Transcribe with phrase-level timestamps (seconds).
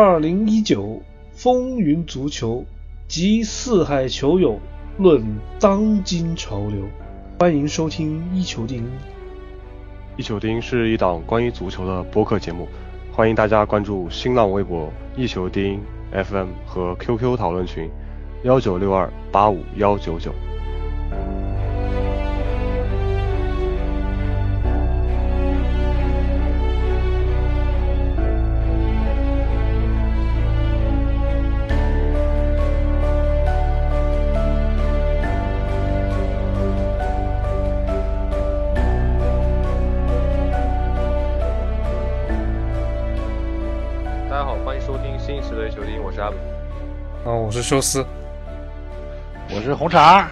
[0.00, 1.02] 二零一九
[1.32, 2.64] 风云足球
[3.08, 4.60] 及四海球友
[4.96, 5.20] 论
[5.58, 6.84] 当今潮流，
[7.36, 8.84] 欢迎收听一球钉。
[10.16, 12.68] 一球钉是一档关于足球的播客节目，
[13.12, 15.80] 欢迎大家关注新浪微博一球钉
[16.12, 17.90] FM 和 QQ 讨论群
[18.44, 20.32] 幺九六二八五幺九九。
[47.68, 48.02] 寿司。
[49.54, 50.26] 我是红茶，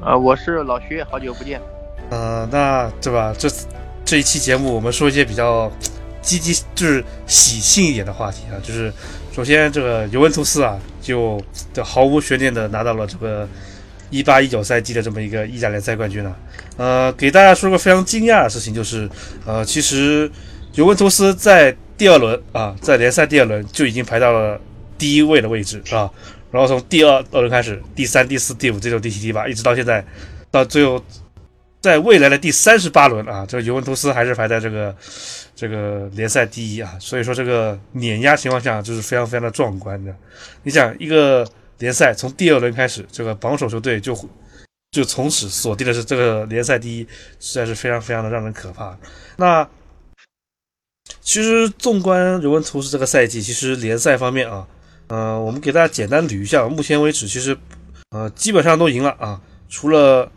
[0.00, 1.60] 啊，我是老徐，好久不见。
[2.08, 3.34] 呃，那对吧？
[3.36, 3.48] 这
[4.04, 5.68] 这一期节目我们说一些比较
[6.22, 8.54] 积极，就是喜庆一点的话题啊。
[8.62, 8.92] 就是
[9.32, 13.48] 首先这个尤文图斯啊，就就毫无悬念的拿到了这个
[14.10, 16.36] 一八一九赛季的这么一个意甲联赛冠军了。
[16.76, 19.10] 呃，给大家说个非常惊讶的事情，就是
[19.44, 20.30] 呃，其实
[20.74, 24.60] 尤文图斯在第二轮啊，在联赛第二轮就已经排到了
[24.96, 26.08] 第一位的位置啊。
[26.50, 30.02] 然后从第二二轮开始，第三、第四、第五，第六第七、第八，一直到现在，
[30.50, 31.04] 到最后，
[31.82, 34.96] 在未来的第三十八轮啊，这个尤文图斯还是排在这个
[35.54, 36.96] 这个联赛第一啊。
[36.98, 40.14] 所以说这个碾压情况下，就是非常非常的壮观的。
[40.62, 41.46] 你想，一个
[41.78, 44.16] 联赛从第二轮开始，这个榜首球队就
[44.90, 47.06] 就从此锁定的是这个联赛第一，
[47.38, 48.96] 实在是非常非常的让人可怕。
[49.36, 49.68] 那
[51.20, 54.66] 其实纵观尤文图斯这个赛季，其实联赛方面啊。
[55.08, 57.56] 呃，我们给大家简单捋一下，目前为止其实，
[58.10, 60.30] 呃，基本上都赢了啊，除了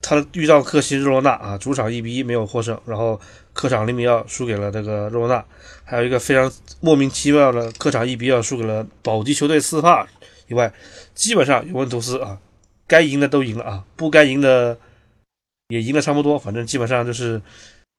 [0.00, 3.20] 他遇到克西热罗纳啊，主场一比一没有获胜，然后
[3.52, 5.44] 客场零比二输给了这个热罗纳，
[5.84, 6.50] 还有一个非常
[6.80, 10.06] 莫名其妙的客场一比二输给了保级球队斯帕
[10.48, 10.72] 以外，
[11.14, 12.38] 基本上尤文图斯啊，
[12.86, 14.78] 该赢的都赢了啊，不该赢的
[15.68, 17.42] 也赢的差不多，反正基本上就是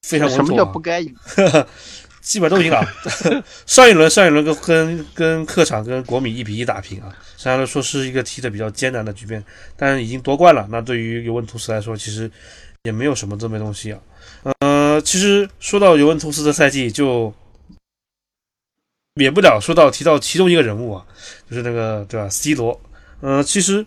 [0.07, 0.45] 非常稳妥、啊。
[0.45, 1.15] 什么叫不该赢？
[2.21, 2.85] 基本都赢了。
[3.65, 9.43] 上一轮，上一轮跟跟跟客场跟国米一比一打平啊，虽然说是一个踢的比较艰难的局面，
[9.75, 10.67] 但是已经夺冠了。
[10.69, 12.29] 那对于尤文图斯来说，其实
[12.83, 13.99] 也没有什么这么东西啊。
[14.59, 17.33] 呃，其实说到尤文图斯的赛季，就
[19.15, 21.05] 免不了说到提到其中一个人物啊，
[21.49, 22.79] 就是那个对吧？C 罗。
[23.21, 23.83] 呃，其实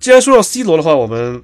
[0.00, 1.42] 既然说到 C 罗的话，我们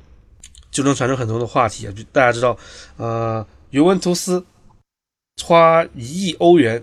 [0.73, 1.95] 就能产生很多的话题啊。
[1.97, 2.59] 就大家知道，
[2.97, 4.45] 呃，尤文图斯。
[5.43, 6.83] 花一亿欧元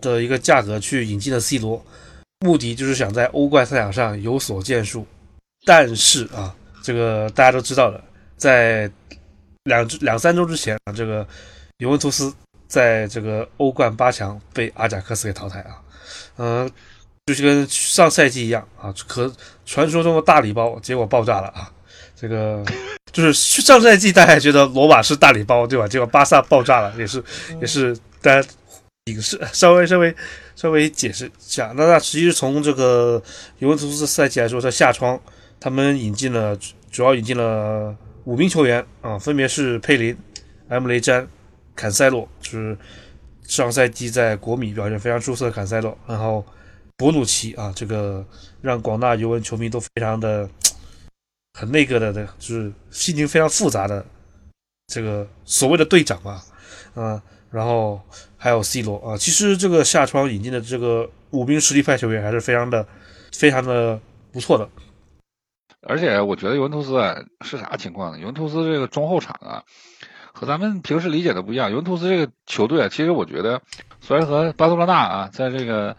[0.00, 1.84] 的一个价格去引进了 C 罗，
[2.40, 5.06] 目的就是想在欧冠赛场上有所建树。
[5.64, 8.02] 但是啊，这个大家都知道的，
[8.36, 8.90] 在
[9.64, 11.26] 两两三周之前啊，这个
[11.78, 12.34] 尤文图斯
[12.66, 15.80] 在这个欧冠八强被阿贾克斯给淘汰啊，
[16.38, 16.70] 嗯、
[17.26, 19.32] 就是跟上赛季一样啊，可
[19.64, 21.70] 传说中的大礼包结果爆炸了啊，
[22.16, 22.64] 这个。
[23.12, 25.86] 就是上赛季大家觉得罗马是大礼包，对吧？
[25.86, 27.22] 结果巴萨爆炸了，也是
[27.60, 28.48] 也是大家
[29.04, 30.14] 影视稍微稍微
[30.56, 31.74] 稍微解释一下。
[31.76, 33.22] 那那实际是从这个
[33.58, 35.20] 尤文图斯赛季来说，在夏窗
[35.60, 36.58] 他们引进了
[36.90, 40.16] 主要引进了五名球员啊，分别是佩林、
[40.70, 41.28] 埃姆雷詹、
[41.76, 42.74] 坎塞洛，就是
[43.46, 46.42] 上赛季在国米表现非常出色的坎塞洛，然后
[46.96, 48.24] 博努奇啊，这个
[48.62, 50.48] 让广大尤文球迷都非常的。
[51.52, 54.04] 很那个的，的就是心情非常复杂的
[54.86, 56.42] 这个所谓的队长吧，
[56.94, 57.20] 嗯，
[57.50, 58.00] 然后
[58.36, 62.86] 还有 C 罗啊，其实这个夏窗引进的这个五名实力派球员还是非常的、
[63.32, 64.00] 非常的
[64.32, 64.68] 不错的。
[65.84, 68.18] 而且我觉得尤文图斯啊是啥情况呢？
[68.18, 69.64] 尤文图斯这个中后场啊，
[70.32, 71.70] 和咱们平时理解的不一样。
[71.70, 73.60] 尤文图斯这个球队啊，其实我觉得
[74.00, 75.96] 虽然和巴塞罗那啊在这个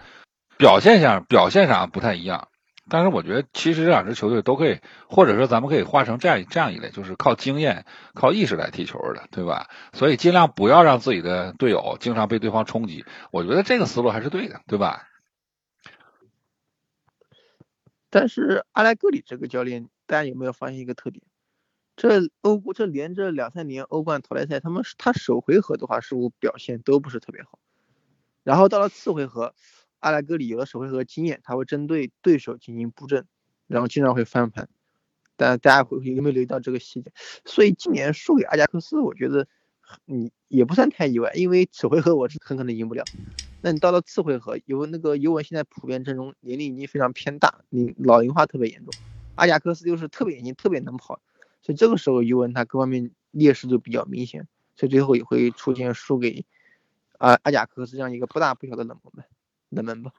[0.58, 2.48] 表现上表现上不太一样。
[2.90, 9.70] 但是我觉得，其实这两支球队都可以，或者说咱们可以划成这样这样一类，就是靠经验、靠意识来踢球的，对吧？
[9.94, 13.06] 所以尽量不要让自己的队友经常被对方冲击。
[13.32, 15.08] 我觉得这个思路还是对的，对吧？
[18.12, 21.24] 但是阿莱格里这个教练，大家有没有发现一个特点？
[21.96, 27.60] 这欧这连着两三年欧冠淘汰赛，他们他首回合的话，似乎表现都不是特别好，
[28.44, 29.54] 然后到了次回合。
[30.04, 33.26] 阿莱格里有了首回合经验，他会针对对手进行布阵，
[33.68, 34.68] 然后经常会翻盘。
[35.38, 37.12] 但大家会有没有留意到这个细节？
[37.46, 39.48] 所以今年输给阿贾克斯，我觉得
[40.06, 43.04] 你也不算太意外，因为首回合我是很可能赢不了。
[43.62, 48.94] 那你到了次回合，尤文那个尤文现在普遍阵容年龄已经非常偏大，你老龄化特别严重。
[49.36, 51.22] 阿贾克斯又是特别年轻、特别能跑，
[51.62, 56.46] 所以这个时候尤文他各方面劣势就比较明显，所以最后也会出现输给
[57.18, 59.26] 啊阿贾克斯这样一个不大不小的冷门。
[59.76, 60.12] 冷门吧，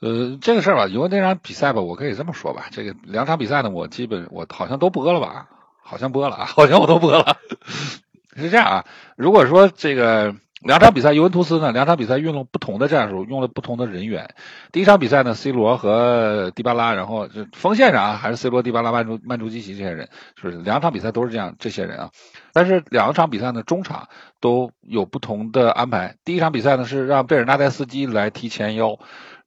[0.00, 5.48] 呃，这个事儿吧，因为那场比赛吧，我可以这么说吧，这个两场比赛呢，我基本我好像都播了吧，
[5.82, 7.38] 好像播了啊，好像我都播了。
[8.36, 10.34] 是这样啊，如果说这个。
[10.60, 14.34] 两场比赛，尤文图斯呢，两场比赛运用不同的战术，用了不同的人员。
[14.72, 22.10] 第一场比赛呢，C 罗和迪巴拉，然后这锋线上啊还是 C 罗、迪巴拉、曼朱曼朱基奇这些人，就是两场比赛都是这样，这些人啊。
[22.52, 24.08] 但是两场比赛呢，中场
[24.38, 26.16] 都有不同的安排。
[26.26, 28.98] 第一场比赛呢是让贝尔纳代斯基来踢前腰，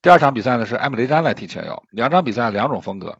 [0.01, 1.83] 第二场比赛呢是埃姆雷詹来踢前腰。
[1.92, 3.19] 两场比赛两种风格。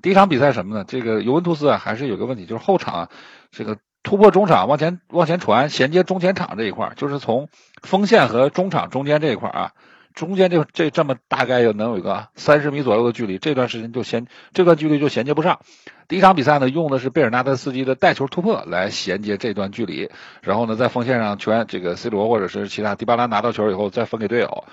[0.00, 0.84] 第一场比赛什么呢？
[0.86, 3.08] 这个尤文图斯啊，还是有个问题，就是后场啊
[3.50, 3.76] 这个。
[4.02, 7.48] 突破中场往前往前传，衔接中前场这一块就是从
[7.82, 9.72] 锋线和中场中间这一块啊，
[10.14, 15.60] 中间这这这么大概有能有一个三十米左右的距离，这段时间就衔这段距离就衔接不上。
[16.08, 20.10] 第一场比赛呢，用的是贝尔纳德斯基的带球突破来衔接这段距离，
[20.42, 24.64] 然后呢在锋线上全这个 C 罗或者是其他迪巴拉拿到球以后再分给队友。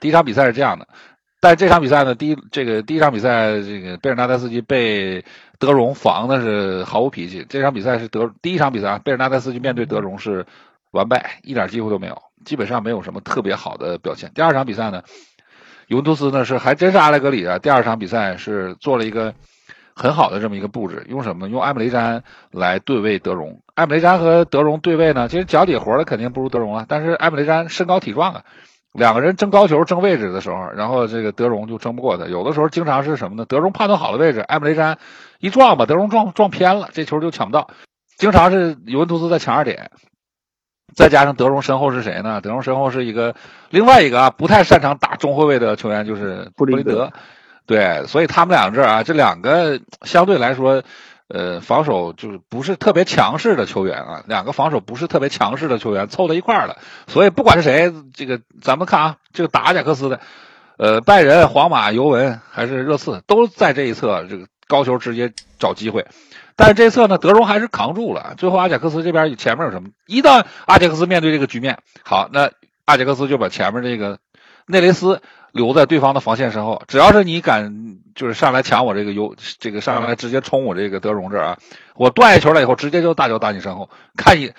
[0.00, 0.88] 第一场比赛是这样的。
[1.44, 5.22] 但这场比赛呢，第一这个第一场比赛，这个贝尔纳德斯基被
[5.58, 7.44] 德容防的是毫无脾气。
[7.46, 10.46] 这场比赛是德第一场比赛，贝尔纳德斯基面对德容是
[10.90, 14.30] 完败，一点机会都没有，基本上没有什么特别好的表现。
[14.34, 15.02] 第二场比赛呢，
[15.86, 19.34] 尤文图斯呢是还真是阿莱格里啊，第二场比赛是做了一个
[19.94, 21.46] 很好的这么一个布置，用什么？
[21.50, 23.60] 用埃姆雷詹来对位德容。
[23.74, 28.44] 埃姆雷詹和德容对位呢，其实脚底活的肯定不如德容啊，但是埃姆雷詹身高体壮啊。
[28.94, 32.26] 两个人争高球、争位置的时候，然后这个德容就争不过他。
[32.26, 33.44] 有的时候经常是什么呢？
[33.44, 34.98] 德容判断好了位置，埃姆雷詹
[35.40, 37.68] 一撞吧德容撞撞偏了，这球就抢不到。
[38.16, 39.90] 经常是尤文图斯在抢二点，
[40.94, 42.40] 再加上德容身后是谁呢？
[42.40, 43.34] 德容身后是一个
[43.70, 47.12] 另外一个啊，不太擅长打中后卫的球员，就是布林德。
[47.66, 50.82] 对，所以他们两个这儿啊，这两个相对来说。
[51.26, 56.76] 呃，防守就是不是特别强势的球员啊，两个防守不是特别强势的球员凑到一块儿了，
[57.06, 60.20] 所以不管是谁，这个咱们看啊，这个打阿贾克斯的，
[60.76, 66.06] 呃，拜仁、皇马、尤文还是热刺，都在这一侧，这个高球直接找机会，
[66.56, 69.88] 但是这一侧呢，德容还是扛住了，最后阿贾克斯这边前面有什么？
[70.06, 72.50] 一旦阿贾克斯面对这个局面，好，那
[72.84, 74.18] 阿贾克斯就把前面这个
[74.66, 75.22] 内雷斯。
[75.54, 81.58] 留在对方的防线身后，只要是你敢就是上来抢我这个优，这个上来直接冲我这个德容这儿啊，
[81.94, 84.50] 我断下球了以后，直接就大脚打你身后，看你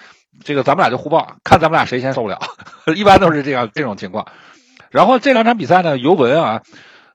[0.41, 2.39] 这个咱们俩就互爆，看咱们俩谁先受不了，
[2.95, 4.25] 一般都是这样这种情况。
[4.89, 6.61] 然后这两场比赛呢，尤文啊，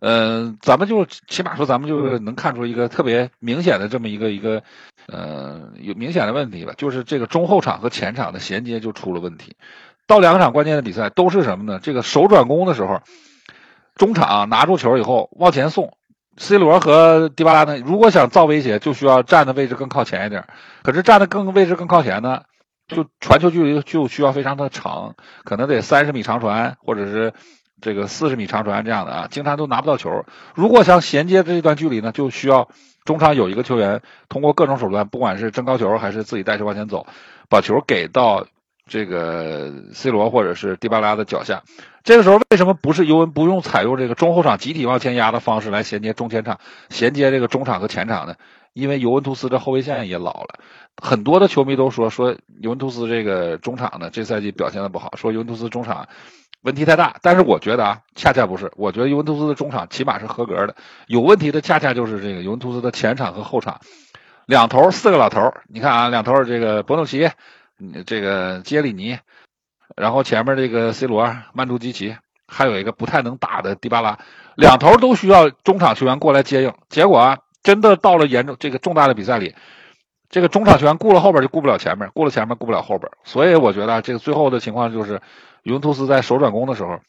[0.01, 4.63] 嗯，咱们就起码说咱们就能看出一个特别明显的这么一个一个，
[5.09, 9.57] 呃，有明显的问题吧，就是这个中后场和前场的衔接就出了问题。
[10.07, 11.81] 到两场关键的比赛都是什么呢？
[11.83, 13.01] 这个手转攻的时候。
[14.01, 15.93] 中场拿住球以后往前送
[16.39, 17.77] ，C 罗和迪巴拉呢？
[17.85, 20.47] 如果想造威胁，就需要站的位置更靠前一点。
[20.83, 22.45] 可是站的更位置更靠前呢，
[22.89, 27.35] 就传球距离就需要非常的长，可能得三十米长传，或者是
[27.83, 30.25] 这个四十米长传这样的啊，经常都拿不到球。
[30.55, 32.71] 如果想衔接这一段距离呢，就需要
[33.05, 37.07] 中场有一个球员通过各种手段，不管是争高球还是自己带球往前走，
[37.51, 38.47] 把球给到。
[38.91, 41.63] 这个 C 罗或者是迪巴拉的脚下，
[42.03, 48.35] 这个时候为什么不是尤文不用采用这个中后场集体往前压的方式来衔接中前场，衔接这个中场和前场呢？
[48.73, 50.59] 因为尤文图斯的后卫线也老了，
[51.01, 56.09] 很多的球迷都说说尤文图斯这个中场呢这赛季表现的不好，说尤文图斯中场
[56.63, 57.15] 问题太大。
[57.23, 60.75] 但是我觉得啊，恰恰不是，我觉得尤文图斯的中场起码是合格的，
[61.07, 63.81] 有问题的恰恰就是这个尤文图斯的前场和后场，
[64.47, 67.31] 两头四个老头，你看啊，两头这个博努奇。
[68.07, 69.19] 这个杰里尼，
[69.97, 74.19] 然后前面这个 C 罗、曼朱基奇，还有一个不太能打的迪巴拉，
[74.55, 76.75] 两头都需要中场球员过来接应。
[76.89, 79.55] 结果啊，真的到了严重这个重大的比赛里，
[80.29, 83.11] 这个中场球员顾了后边就顾不了前面，顾了前面顾不了后边。
[83.25, 85.21] 所以我觉得这个最后的情况就是，
[85.63, 87.01] 尤文图斯在手转攻的时候，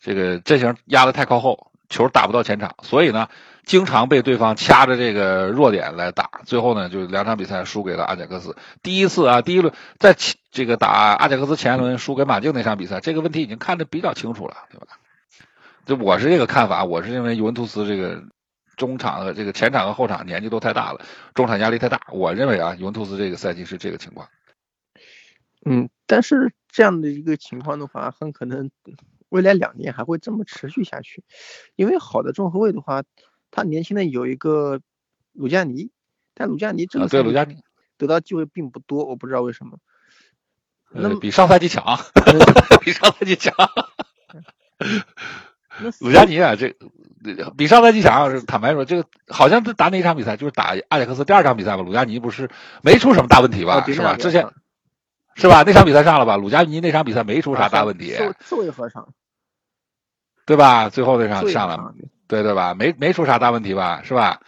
[0.00, 3.28] 这个阵型压的太靠后，球打不到前场，所以呢。
[3.66, 8.56] 经常被对方掐着这个弱点来打，最后呢，就两场比赛输给了阿贾克斯。
[8.82, 10.14] 第一次啊，第一轮在
[10.50, 14.86] 这个打阿贾克斯前一轮输给马竞那场比赛，这个问题已经看得比较清楚了，对吧？
[15.86, 18.22] 就我是这个看法，我是认为尤文图斯这个
[18.76, 21.00] 中场和这个前场和后场年纪都太大了，
[21.34, 22.02] 中场压力太大。
[22.12, 24.28] 我认为啊，尤文图斯这个赛季是这个情况。
[25.64, 28.70] 嗯，但是这样的一个情况的话，很可能
[29.30, 31.24] 未来两年还会这么持续下去，
[31.76, 33.02] 因为好的中后卫的话。
[33.54, 34.80] 他年轻的有一个
[35.32, 35.92] 鲁加尼，
[36.34, 37.56] 但鲁加尼这个对鲁加尼
[37.96, 39.78] 得到机会并不多，我不知道为什么。
[40.90, 42.00] 那比上赛季强，
[42.82, 43.54] 比上赛季强。
[46.00, 46.74] 鲁加尼啊，这
[47.56, 48.44] 比上赛季强。
[48.44, 50.36] 坦白说，这个好像是打哪一场比赛？
[50.36, 51.84] 就是打阿贾克斯第二场比赛吧。
[51.84, 52.50] 鲁加尼不是
[52.82, 53.84] 没出什么大问题吧？
[53.86, 54.16] 是吧？
[54.16, 54.48] 之前
[55.36, 55.62] 是吧？
[55.64, 56.36] 那场比赛上了吧？
[56.36, 58.16] 鲁加尼那场比赛没出啥大问题。
[58.40, 59.14] 四位合上。
[60.44, 60.90] 对吧？
[60.90, 61.94] 最后那场上了，长
[62.34, 62.74] 对对吧？
[62.74, 64.02] 没没出啥大问题吧？
[64.02, 64.40] 是吧？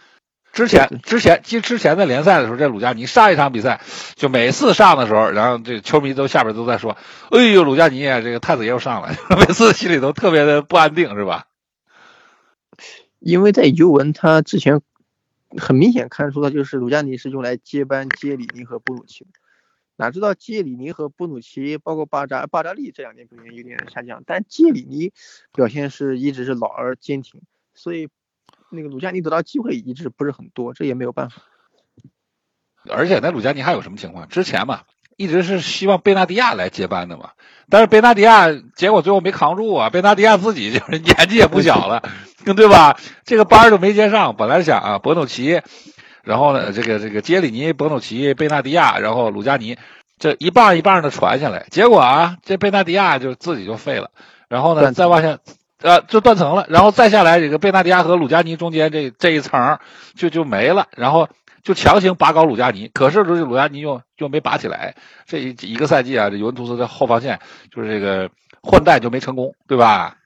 [0.53, 3.79] 之前之前之之前在联赛的时候，这鲁加尼上一场比赛
[4.15, 6.97] 就每次上的时候，然后这球迷都下边都在说
[7.31, 9.13] ：“哎呦，鲁加尼这个太子爷又上了。
[9.37, 11.45] ”每次心里都特别的不安定，是吧？
[13.19, 14.81] 因为在尤文，他之前
[15.57, 19.29] 很明显看出的就是鲁加尼是用来接班接里尼和布鲁奇的，
[19.95, 25.13] 哪知道基耶里尼和布鲁奇，包括巴扎巴扎利这两年表现有点下降，但基里尼
[25.53, 27.41] 表现是一直是老而坚挺，
[27.77, 28.09] 所以
[28.69, 31.37] 那个鲁加尼得到机会一直不是很多，这也没有办法。
[32.89, 34.27] 而且那鲁加尼还有什么情况？
[34.27, 34.81] 之前嘛，
[35.17, 37.31] 一直是希望贝纳迪亚来接班的嘛，
[37.69, 42.01] 但是贝纳迪亚结果最后没扛住啊，贝纳迪亚自己就是 年纪也不小了，
[42.43, 42.97] 对吧？
[43.25, 45.61] 这个班儿都没接上，本来想啊，博努奇，
[46.23, 49.77] 然后呢，这个这个杰里尼、博努奇、贝纳迪亚，然后鲁加尼，
[50.17, 54.11] 这一棒一棒的传下来，结果啊，这贝纳迪亚就自己就废了，
[54.47, 55.39] 然后呢，再往下。
[55.79, 59.79] 呃，就断层了，然后再下来，这个贝纳迪亚和鲁加尼中间这这一层
[60.15, 61.29] 就就没了，然后
[61.61, 68.31] 就强行拔高鲁加尼，可是这鲁加尼又又没拔起来，这一一个赛季啊，这尤文图斯的后防线就是这个
[68.63, 70.17] 换代就没成功，对吧？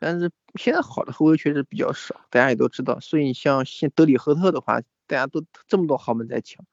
[0.00, 6.64] 但是现在好的后卫确实比较少，大家也都知道，所以像现德里赫特的话，大家都这么多豪门在抢，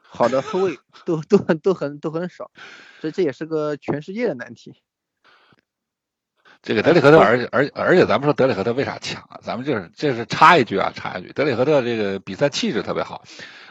[0.00, 2.50] 好的后卫 都都很都很都很少，
[3.02, 4.80] 所以这也是个全世界的难题。
[6.66, 9.38] 这个德里赫特，而且而而且咱们说德里赫特为啥强啊？
[9.42, 13.22] 咱们就是这是插一句啊，插一句，德里赫特这个比赛气质特别好，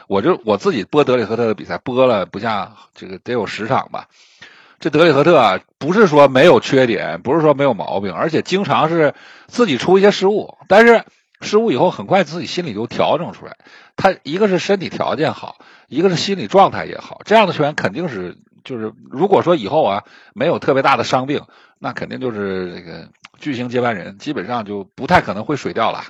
[0.06, 4.08] 我就我自己播德里赫特的比赛播了不下这个得有十场吧。
[4.78, 9.14] 这德里赫特啊，不是说没有缺点，不是说没有毛病，而且经常是
[9.48, 11.04] 自己出一些失误，但是
[11.40, 13.58] 失误以后很快自己心里就调整出来。
[13.96, 21.42] 他一个是身体条件好，一个是心理状态也好，这样的球员肯定是就是如果说以后啊没有特别大的伤病，
[21.78, 26.02] 那肯定就是这个巨星接班人，基本上就不太可能会水掉了。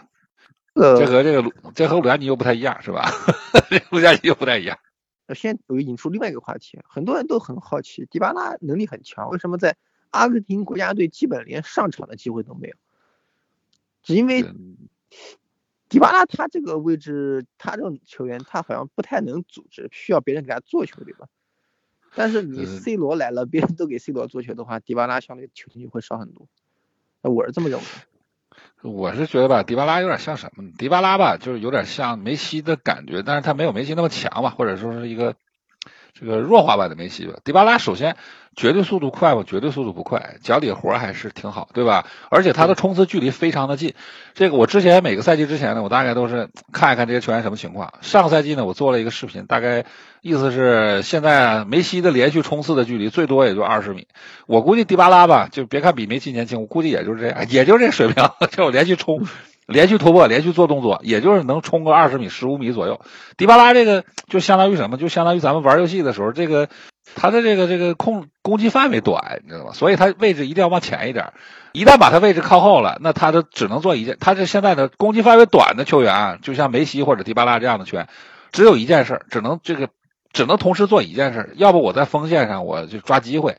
[0.75, 3.11] 呃，这和这个这和鲁加尼又不太一样，是吧？
[3.91, 4.79] 鲁加尼又不太一样。
[5.27, 9.77] 呃，现在我引出另外一个话题，很多人都很好奇，迪巴拉能力很强，为什么在
[10.11, 12.75] 阿根廷国家队基本连上场的机会都没有？
[14.03, 14.77] 只因为嗯
[15.89, 21.29] 迪巴拉他这个位置，他这种球员他好像不太能组织，需要别人给他做球，对吧？
[22.17, 26.47] 但是你嗯 C 罗来了，别人都给 C 罗做球的话，迪巴拉相对球星就会少很多。
[27.23, 27.85] 呃我是这么认为。
[28.83, 30.73] 我是觉得吧，迪巴拉有点像什么呢？
[30.79, 35.37] 迪巴拉吧，就是有点像梅西的感觉，但是他没有梅西那么强吧，或者说是一个
[36.19, 37.35] 这个弱化版的梅西吧。
[37.45, 38.17] 迪巴拉首先
[38.57, 39.43] 绝对速度快吗？
[39.45, 42.07] 绝对速度不快，脚底活儿还是挺好，对吧？
[42.31, 43.95] 而且他的冲刺距离非常的近。
[44.35, 47.95] 这个我之前每个赛季之前呢，我大概都是看一看这些球员什么情况。
[48.01, 49.85] 上个赛季呢，我做了一个视频，大概
[50.23, 54.07] 意思是现在啊梅西的连续冲刺的距离最多也就二十米。
[54.47, 59.27] 我估计迪巴拉吧，就别看比梅西年轻，我估计也就是这样，也就这水平， 就连续冲、
[59.67, 63.01] 连续突破、连续做动作，也就是能冲个二十米、十五米左右。
[63.37, 64.97] 迪巴拉这个就相当于什么？
[64.97, 66.69] 就相当于咱们玩游戏的时候，这个
[67.15, 69.73] 他的这个这个控攻击范围短，你知道吗？
[69.73, 71.33] 所以他位置一定要往前一点。
[71.73, 74.17] 一旦把他位置靠后了，那他就只能做一件。
[74.21, 78.09] 他这现在的攻击范围短的球员，就像梅西或者迪巴拉这样的球员，
[78.53, 79.89] 只有一件事，只能这个
[80.35, 83.57] 只能同时做一件事，要不我在锋线上我就抓机会，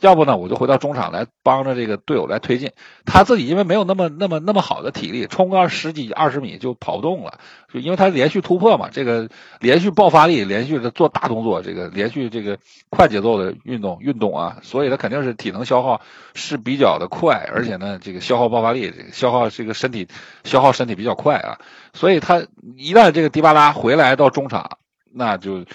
[0.00, 2.72] 要不呢我就回到中场来帮着这个队友来推进。
[3.04, 7.38] 他自己因为没有那么那么那么好的体力，冲个十几二十米就跑不动了，
[7.70, 9.28] 就因为他连续突破嘛，这个
[9.60, 12.58] 连续爆发力，连续的做大动作，这个连续这个
[12.88, 16.00] 快节奏的运动运动啊，所以他肯定是体能消耗
[16.32, 20.08] 是比较的快，而且呢这个消耗爆发力，消耗这个身体
[20.44, 21.58] 消耗身体比较快啊，
[21.92, 24.78] 所以他一旦这个迪巴拉回来到中场，
[25.12, 25.66] 那就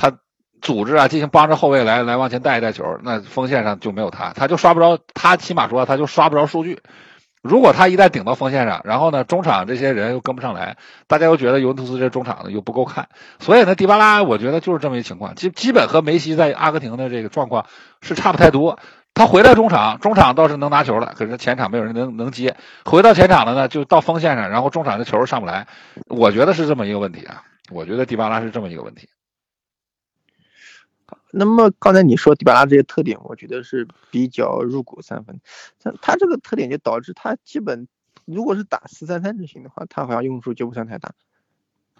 [0.00, 0.18] 他
[0.62, 6.80] 组织啊，进行帮着后卫来来往前带一带球，那锋线上就没有他，他就刷不着，他起码说他就刷不着数据。
[7.40, 10.76] 如果他一旦顶到锋线上，然后呢，中场这些人又跟不上来，
[11.06, 17.66] 大家又觉得尤文图斯这中场呢又不够看，所以呢，迪巴拉我觉得就是这么一情况，基基本和梅西在阿根廷的这个状况
[18.00, 18.78] 是差不太多。
[19.14, 22.56] 他回到中场，中场倒是能拿球了，可是前场没有人能能接。
[22.84, 25.66] 回到前场了呢，就到锋线上，然后中场的球上不来，
[26.08, 27.42] 我觉得是这么一个问题啊。
[27.70, 29.08] 我觉得迪巴拉是这么一个问题。
[31.30, 35.40] 那么刚才你说迪巴拉这些特点，我觉得是比较入骨三分。
[35.78, 37.86] 他他这个特点就导致他基本
[38.24, 41.12] 如果是打四三三阵型的话，他好像用处就不算太大。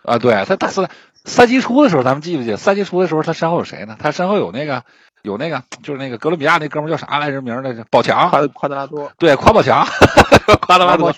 [0.02, 0.88] 啊，对他大四
[1.24, 2.56] 赛季初的时候，咱们记不记得？
[2.56, 3.96] 赛季初的时候，他身后有谁呢？
[3.98, 4.84] 他身后有那个
[5.22, 7.42] 有那个，就是那个哥伦比亚那哥们儿叫啥来着？
[7.42, 7.84] 名儿来着？
[7.90, 9.86] 宝强，夸夸德拉多，对，夸宝强，
[10.66, 11.12] 夸德拉多？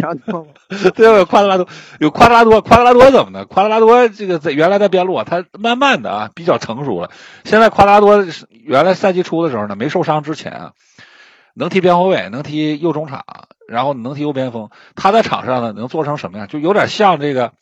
[0.94, 1.68] 对，有夸德拉多，
[2.00, 3.44] 有夸德拉多，夸德拉多怎么呢？
[3.44, 7.10] 夸德拉多这个在原来在边路啊，他慢慢的啊比较成熟了。
[7.44, 10.72] 现在夸德拉多是原来赛季初的时候呢，没受伤之前啊，
[11.54, 13.24] 能踢边后卫，能踢右中场，
[13.68, 14.70] 然后能踢右边锋。
[14.96, 16.48] 他在场上呢，能做成什么样？
[16.48, 17.52] 就有点像这个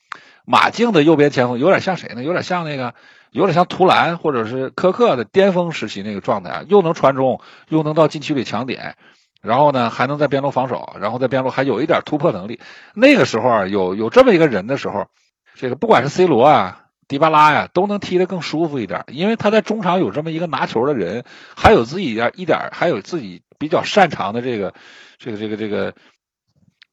[0.48, 2.24] 马竞的右边前锋，有点像谁呢？
[2.24, 2.94] 有点像那个，
[3.30, 8.96] 有点像图兰或者是科克的巅峰时期那个状态，又能传中，又能到禁区里抢点，
[9.42, 12.60] 然后呢还能在边路防守，然后在边路还有一点突破能力。
[12.94, 15.08] 那个时候啊，有有这么一个人的时候，
[15.54, 16.84] 这个不管是 C 罗啊。
[17.08, 21.24] 迪巴拉呀，都能踢得更舒服一点，因为他在中场有这么一个拿球的人，
[21.56, 24.74] 还有自己点一点，还有自己比较擅长的这个，
[25.16, 25.94] 这个这个这个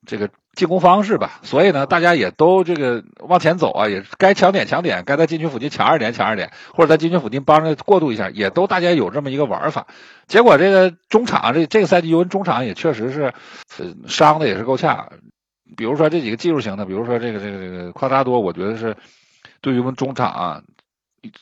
[0.08, 1.40] 这个进攻方式吧。
[1.44, 9.88] 所以呢，大家也都这个往前走啊，也该抢点抢点，该在禁区附近抢二点抢二点，或者在禁区附近帮着过渡一下，也都大家有这么一个玩法。
[10.28, 13.34] 结果这个中场这这个赛季尤文中场也确实是
[14.08, 15.10] 伤的也是够呛，
[15.78, 18.96] 比如说这几个技术型的，比如说这个这个这个夸达多，我觉得是。
[19.62, 20.62] 对于我们中场啊，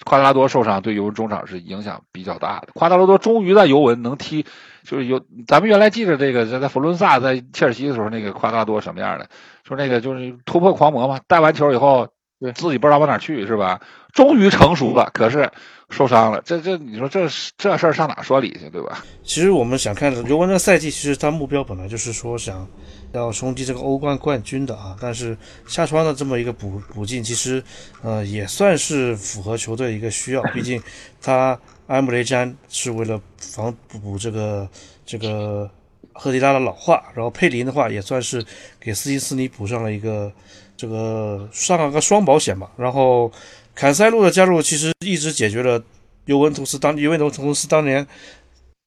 [0.06, 2.70] 夸达拉多受伤，对尤文中场是影响比较大的。
[2.74, 4.46] 夸达拉多终于在尤文能踢，
[4.84, 9.30] 就是有咱们原来记着这个，在在佛伦萨在切尔西的时候，那个夸达拉多什么样的？
[9.63, 12.08] 说那个就是突破狂魔嘛，带完球以后，
[12.56, 13.80] 自己不知道往哪去是吧？
[14.13, 15.50] 终于成熟了，可是
[15.90, 16.42] 受伤了。
[16.46, 19.04] 这这你说这这事儿上哪说理去，对吧？
[19.24, 22.68] 其实我们想看的尤文这个赛季，其实他目标本来就是说想。
[23.13, 27.63] 要冲击这个欧冠冠军的啊，但是下窗的这么一个补补进，其实
[28.01, 30.41] 呃也算是符合球队一个需要。
[30.53, 30.82] 毕竟
[31.22, 34.67] 他埃姆雷詹是为了防补这个
[35.05, 35.70] 这个
[36.13, 38.43] 赫迪拉的老化，然后佩林的话也算是
[38.79, 40.32] 给斯基斯尼补上了一个
[40.75, 42.71] 这个上了个双保险吧。
[42.78, 43.32] 然后
[43.76, 45.82] 坎塞洛的加入其实一直解决了
[46.26, 48.06] 尤文图斯当尤文图斯当年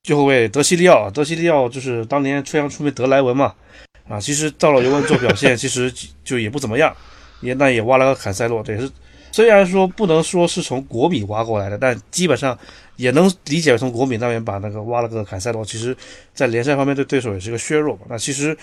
[0.03, 3.55] 最后卫德西利奥，德西利奥就是当年吹阳出名德莱文嘛。
[4.09, 5.92] 啊，其实到了尤文做表现，其实
[6.23, 6.95] 就也不怎么样，
[7.40, 8.90] 也那也挖了个坎塞洛，这也，是
[9.33, 12.57] 虽然说不能说是从国米挖过来的，但基本上
[12.97, 15.97] 也能理解从国米那边把那个挖了个坎塞洛，其实
[16.33, 18.03] 在联赛方面对对手也是个削弱嘛。
[18.09, 18.57] 那其实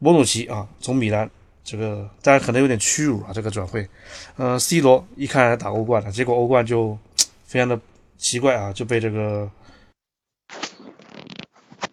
[0.00, 1.28] 博努奇啊，从米兰
[1.64, 3.88] 这个当然可能有点屈辱啊，这个转会，
[4.36, 6.96] 呃，C 罗一看打欧冠了，结果欧冠就
[7.46, 7.80] 非常的
[8.18, 9.50] 奇怪啊，就被这个。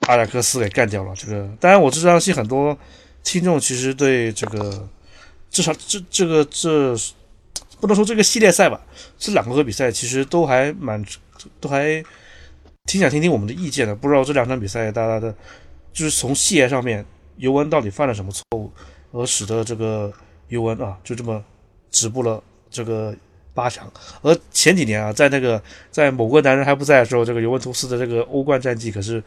[0.08, 1.14] 阿贾克斯给干掉了。
[1.16, 2.78] 这个当然，我这相信很多
[3.24, 4.88] 听众其实对这个
[5.50, 6.96] 至少这这个这
[7.80, 8.80] 不能说这个系列赛吧，
[9.18, 11.04] 这两个比赛其实都还蛮
[11.60, 12.04] 都还
[12.86, 13.96] 挺想听听我们的意见的。
[13.96, 15.34] 不知道这两场比赛大家的，
[15.92, 17.06] 就是从细节上面，
[17.38, 18.72] 尤文到底犯了什么错误，
[19.12, 20.12] 而使得这个
[20.50, 21.44] 尤文啊就这么
[21.92, 23.16] 止步了这个
[23.54, 23.92] 八强。
[24.22, 29.24] 而前几年啊，在那个在某个男人还不在的时候，这个尤文图斯的这个欧冠战绩可是。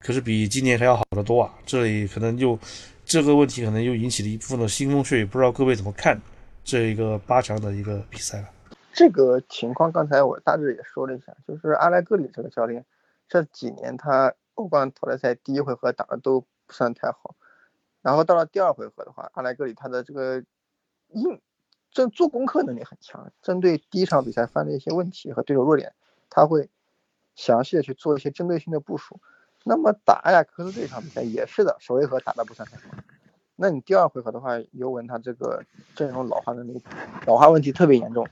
[0.00, 1.54] 可是比今年还要好得多啊！
[1.66, 2.58] 这里可能又
[3.04, 6.18] 这个问题可能又引起了一部分的腥风血雨，不知道各位怎么看
[6.64, 8.48] 这一个八强的一个比赛了？
[8.94, 12.84] 这个情况刚才我大致也说了一下，就是阿莱格里这个教练
[13.28, 17.36] 这几年他欧冠淘汰赛第一回合打的都不算太好，
[18.00, 20.42] 然后到了第二回合的话，阿莱格里他的这个
[21.12, 21.38] 硬
[21.90, 25.92] 这做功课能力很强，针对第一场比赛犯的一些问题和对手弱点，
[26.30, 26.70] 他会
[27.34, 29.20] 详细的去做一些针对性的部署。
[29.64, 32.82] 那么打阿贾克斯这场比赛也是的，首回合打的不算太好。
[33.56, 35.62] 那你第二回合的话，尤文他这个
[35.94, 36.80] 阵容老化的那个
[37.26, 38.26] 老化问题特别严重，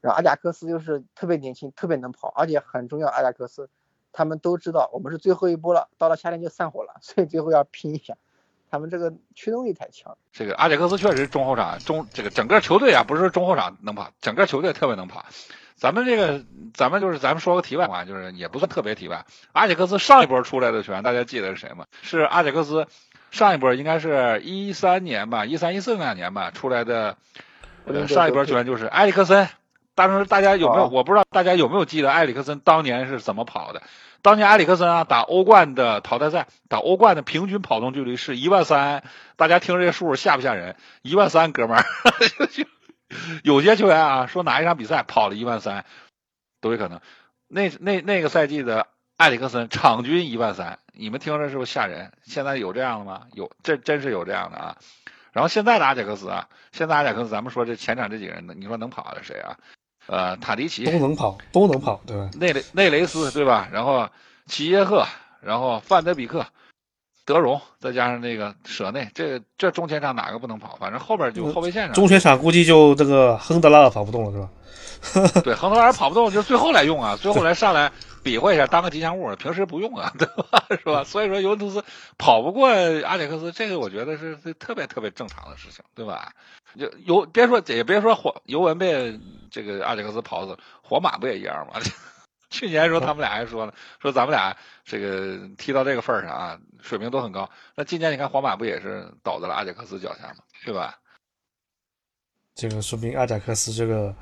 [0.00, 3.08] 然后阿贾克斯又是特别年轻，特别能跑，而且很重要。
[3.08, 3.68] 阿贾克斯
[4.12, 8.16] 他们都知道我们是最后一波了，到了夏天就散伙了，所以最后要拼一下。
[8.70, 10.16] 他们这个驱动力太强。
[10.30, 15.24] 这个阿贾克斯确实中后场中这个整个球队啊，不是中后场能跑，整个球队特别能跑。
[15.78, 19.24] 咱们这个，咱们就是咱们说个题外话，就是也不算特别题外。
[19.52, 21.86] 阿贾克斯上一波出来的球员，大家记得是谁吗？
[22.02, 22.86] 是阿贾克斯
[23.30, 27.16] 上一波应该是一三年吧，一三一四那两年吧出来的。
[28.06, 29.48] 上一波球员就是埃里克森。
[29.94, 30.88] 当时大家有没有？
[30.88, 33.82] 我不知道大家有没有记得埃里克森当年是怎么跑的？
[34.20, 39.04] 当年埃里克森啊，打欧冠的淘汰赛，打欧冠的平均跑动距离是一万三。
[39.36, 40.76] 大家听这个数吓不吓人？
[41.00, 41.84] 一万三，哥们儿。
[43.42, 45.84] 有些球员啊，说哪一场比赛跑了一万三，
[46.60, 47.00] 都有可能。
[47.48, 52.12] 那那那个赛季的埃里克森场均一万三，你们听着是不是吓人？
[52.24, 53.22] 现在有这样的吗？
[53.32, 54.76] 有，这真是有这样的啊。
[55.32, 59.56] 然后现在的阿贾克斯啊，现在阿贾克斯，咱们说这前场这几个人，你说能跑的谁啊？
[60.06, 62.30] 呃，塔迪奇都能跑，都能跑，对吧？
[62.38, 63.68] 内雷内雷斯对吧？
[63.72, 64.08] 然后
[64.46, 65.06] 齐耶赫，
[65.42, 66.46] 然后范德比克。
[67.28, 70.76] 德容再加上那个舍内，这这中前场哪个不能跑？
[70.76, 71.92] 反正后边就后卫线上。
[71.92, 74.48] 中前场估计就这个亨德拉尔跑不动了，是吧？
[75.44, 80.64] 对，亨德拉尔跑不动，就最后来用啊，最后来上来比划一下，当个吉祥物，平时不用啊，对吧？
[80.82, 81.04] 是吧？
[81.04, 81.84] 所以说尤文图斯
[82.16, 82.68] 跑不过
[83.04, 86.32] 阿贾克斯，这个我觉得是特别特别正常的事情，对吧？
[86.78, 91.80] 就尤别说也别说火尤文被这个阿贾克斯跑死，皇马不也一样吗？
[92.50, 97.48] 去年时候他们俩还说呢，说咱们俩这个踢到这个份儿上啊，水平都很高。
[97.74, 100.36] 那今年你看皇马不也是倒在了阿贾克斯脚下吗？
[100.64, 100.98] 对吧？
[102.54, 104.12] 这个说明阿贾克斯这个，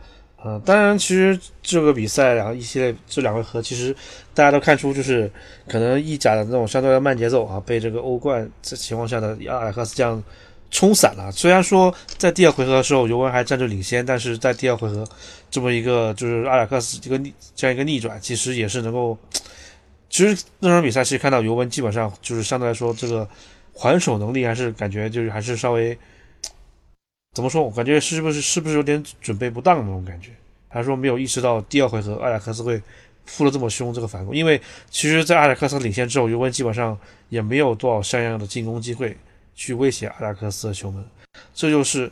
[0.44, 3.96] 呃，当然，其实这个比赛两个一系列这两回合，其实
[4.34, 5.30] 大家都看出，就是
[5.66, 10.22] 可能意甲的那种相对的慢节奏啊，被这个欧冠这情况下的阿贾克斯这样
[10.70, 11.30] 冲散了。
[11.32, 15.06] 虽然说在第二回合的时候尤文还占据领先，但是在第二回合
[15.50, 19.18] 这么一个就是阿贾克斯这个逆这样一个逆转，其实也是能够，
[20.10, 23.28] 其实那场比赛其实看到尤文基本上就是相对来说这个
[23.74, 25.96] 还手能力还是感觉就是还是稍微。
[27.34, 27.62] 怎么说？
[27.62, 30.30] 我感觉是不是是不是有点准备不当那种感觉？
[30.68, 32.80] 还是说没有意识到第二回合阿贾克斯会
[33.26, 34.34] 扑的这么凶这个反攻？
[34.34, 36.98] 因为其实，在阿贾克斯领先之后，尤文基本上
[37.28, 39.14] 也没有多少像样的进攻机会
[39.56, 41.04] 去威胁阿贾克斯的球门。
[41.52, 42.08] 这就是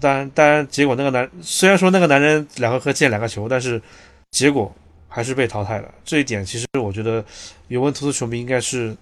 [0.00, 3.80] 当然，当然结果那个男虽然说那个男人两回合进两个球，但是
[4.32, 4.74] 结果
[5.06, 5.94] 还是被淘汰了。
[6.04, 7.24] 这一点其实我觉得
[7.68, 8.96] 尤文图斯球迷应该是。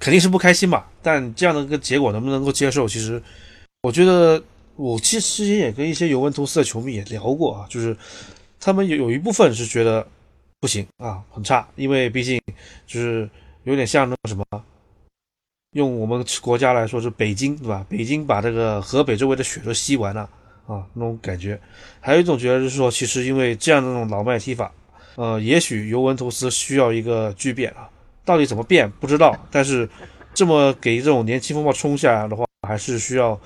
[0.00, 2.86] 肯定是不开心吧，但这样的一个结果能不能够接受？
[2.86, 3.22] 其实，
[3.80, 4.42] 我觉得
[4.76, 7.96] 我其实之前也跟一些尤文图斯的球迷也聊过啊，就是
[8.60, 10.06] 他们有有一部分是觉得
[10.60, 12.38] 不行啊，很差，因为毕竟
[12.86, 13.26] 就是
[13.62, 14.44] 有点像那个什么，
[15.74, 17.84] 用我们国家来说是北京对吧？
[17.88, 20.22] 北京把这个河北周围的雪都吸完了
[20.66, 21.60] 啊，那种感觉。
[22.00, 24.72] 还有一种觉得就是说，其实因为这样的那种老迈踢法，
[25.16, 27.88] 呃，也许尤文图斯需要一个巨变啊。
[28.24, 29.88] 到底怎么变不知道，但是
[30.32, 33.38] 这么给这种年轻风暴冲下来的话，还是需要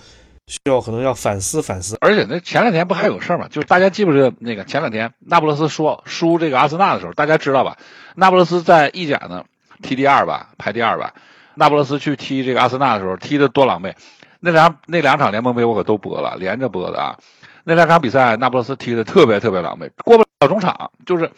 [0.47, 1.97] 需要可能要反思反思。
[2.01, 3.49] 而且那前两天不还有事儿吗？
[3.49, 7.79] 就是大家记不记得那个前两天那不勒斯说输这个阿森纳的时候，大家知道吧？
[8.15, 9.47] 那不勒斯在意甲呢
[9.83, 11.15] 踢第二吧，排第二吧。
[11.59, 13.95] 那不勒斯去踢这个阿森纳的时候，踢的多狼狈。
[14.41, 17.19] 那两那两场联盟杯我可都播了，连着播的啊。
[17.65, 21.33] 那两场比赛那不勒斯踢的特别特别狼狈，过不了中场就是。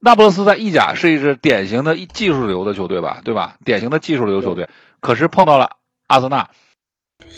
[0.00, 3.56] 那不勒斯在意甲是一支典型的技术流的球队吧，对吧？
[3.64, 4.68] 典型的技术流球队，
[5.00, 6.50] 可是碰到了阿森纳，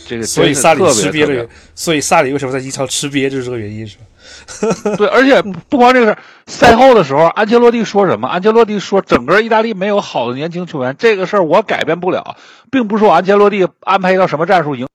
[0.07, 1.49] 这个所以萨里吃瘪了。
[1.75, 4.05] 所以萨里为什么在英超吃瘪，就是这个原因，是吧？
[4.97, 8.29] 对，而且不光这个事儿赛后的时候，安切洛蒂说什么？
[8.29, 12.37] 安切洛蒂说，整个意大利没有好的年轻球员，这个事儿我改变不了，
[12.71, 14.89] 并不是说安切洛蒂安排一套什么战术赢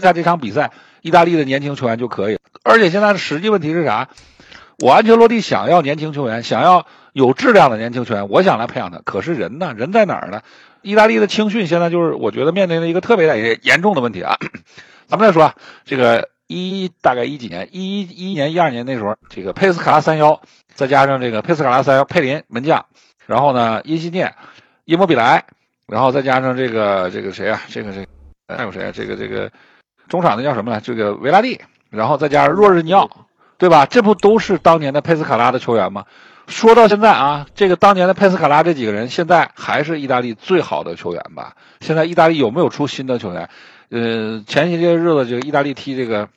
[0.00, 0.70] 下这场比赛，
[1.02, 2.38] 意大利的年轻球员就可以。
[2.62, 4.08] 而且现在的实际问题是啥？
[4.78, 6.86] 我安切洛蒂想要年轻球员，想要。
[7.14, 8.98] 有质量的年轻球员，我想来培养他。
[9.04, 9.72] 可是人呢？
[9.76, 10.40] 人在哪儿呢？
[10.84, 14.38] 意大利的青训现在就是，我觉得面临的一个特别严严重的问题啊。
[15.08, 15.52] 咱们再说
[15.84, 20.40] 这个一大概一几年，一一一年、一二年那时候，这个佩斯卡拉三幺，
[20.74, 22.86] 再加上这个佩斯卡拉三幺佩林门将，
[23.26, 24.34] 然后呢，伊西涅、
[24.84, 25.44] 伊莫比莱，
[25.86, 27.62] 然后再加上这个这个谁啊？
[27.68, 28.06] 这个这
[28.54, 28.92] 还有谁啊？
[28.94, 29.50] 这个这个
[30.08, 30.80] 中场的叫什么来？
[30.80, 33.10] 这个维拉蒂，然后再加上洛日尼奥，
[33.56, 33.86] 对吧？
[33.86, 36.04] 这不都是当年的佩斯卡拉的球员吗？
[36.46, 41.54] 说到现在啊，这个当年的佩斯卡拉这几个人，现在还是意大利最好的球员吧？
[41.80, 43.48] 现在意大利有没有出新的球员？
[43.90, 46.28] 呃，前些日子就意大利踢这个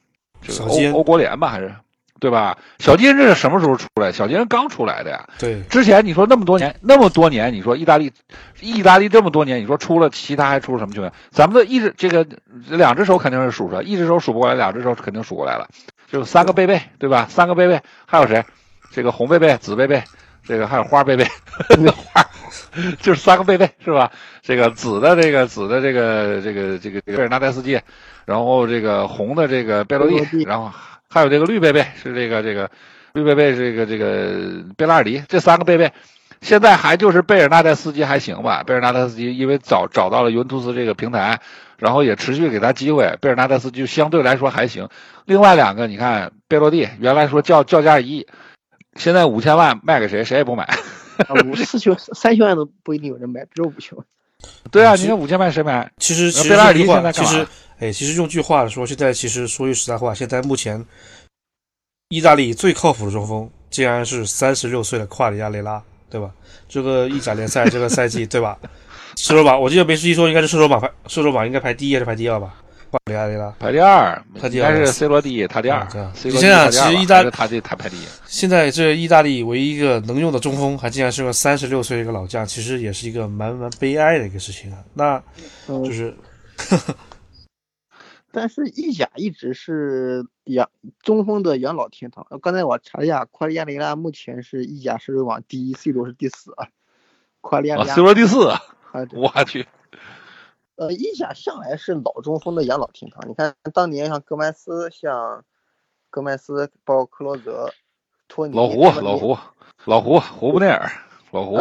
[0.41, 1.73] 这个欧欧国联吧，还是
[2.19, 2.57] 对吧？
[2.79, 4.11] 小金这是什么时候出来？
[4.11, 5.27] 小金刚出来的呀。
[5.37, 5.61] 对。
[5.69, 8.11] 之前你说那么多年，那么多年，你说意大利，
[8.59, 11.11] 意大利这么多年，你说出了其他还出了什么球员？
[11.29, 12.25] 咱们的一只这个
[12.69, 15.67] 两只手肯定是数出来，一只手数不过来，两只手肯定数过来了，
[16.11, 17.27] 就三个贝贝，对吧？
[17.29, 18.43] 三个贝贝，还有谁？
[18.91, 20.03] 这个红贝贝、紫贝贝，
[20.43, 22.25] 这个还有花贝贝，花
[23.01, 24.11] 就是三个贝贝是吧？
[24.41, 27.79] 这个紫的这个紫的这个这个这个贝尔纳代斯基，
[28.25, 30.71] 然后这个红的这个贝洛蒂，然后
[31.09, 32.69] 还有这个绿贝贝是这个这个
[33.13, 35.91] 绿贝贝这个这个贝拉尔迪，这三个贝贝
[36.41, 38.63] 现在还就是贝尔纳代斯基还行吧？
[38.63, 41.39] 贝尔纳代斯基因为找找到了尤文图斯这个平台，
[41.77, 44.87] 然后也持续给他机会，贝尔纳代斯基相对来说还行。
[45.25, 48.27] 另外两个你看贝洛蒂原来说叫叫价一亿。
[48.97, 50.67] 现在五千万卖给谁，谁也不买。
[51.45, 54.05] 五四千、三千万都不一定有人买，只有五千万。
[54.71, 55.91] 对啊，你看五千万谁买？
[55.97, 56.55] 其实，其实
[57.11, 57.47] 其实，
[57.79, 60.83] 哎，其实用句话说，现在其实说句实在话，现在目前
[62.09, 66.29] 意大利最靠谱的中锋，竟然是三十六岁的夸里亚雷拉，对吧？
[66.69, 68.57] 这个意甲联赛这个赛季，对吧？
[69.17, 72.53] 射手榜，我记得没记错，应该是射手榜排，射手榜应该排第一还是排第二吧？
[73.03, 75.87] 巴里亚雷拉排第二，他第二，应该是 C 罗第一，他第二。
[76.23, 78.05] 你现在其实意大利他这他排第一。
[78.25, 84.83] 现在这意大利唯一一个能用的中锋，还竟然是个三十六岁的一个老将，其实也是一个蛮蛮悲哀的一个事情啊。
[84.93, 85.21] 那
[85.67, 86.15] 就是，
[88.31, 90.69] 但是意甲一直是养
[91.01, 92.25] 中锋的养老天堂。
[92.41, 96.67] 刚才我查了一下，夸利亚雷拉目前是意甲射手榜第一，C 罗是第四啊。
[97.41, 98.51] 夸利亚雷拉，C 罗第四，
[99.13, 99.65] 我去。
[100.77, 103.27] 呃，意甲向来是老中锋的养老天堂。
[103.27, 105.43] 你看当年像戈麦斯、像
[106.11, 107.71] 戈麦斯、包括克罗泽，
[108.27, 109.37] 托尼、老胡，老胡，
[109.85, 110.87] 老胡，胡布内尔，
[111.31, 111.57] 老胡。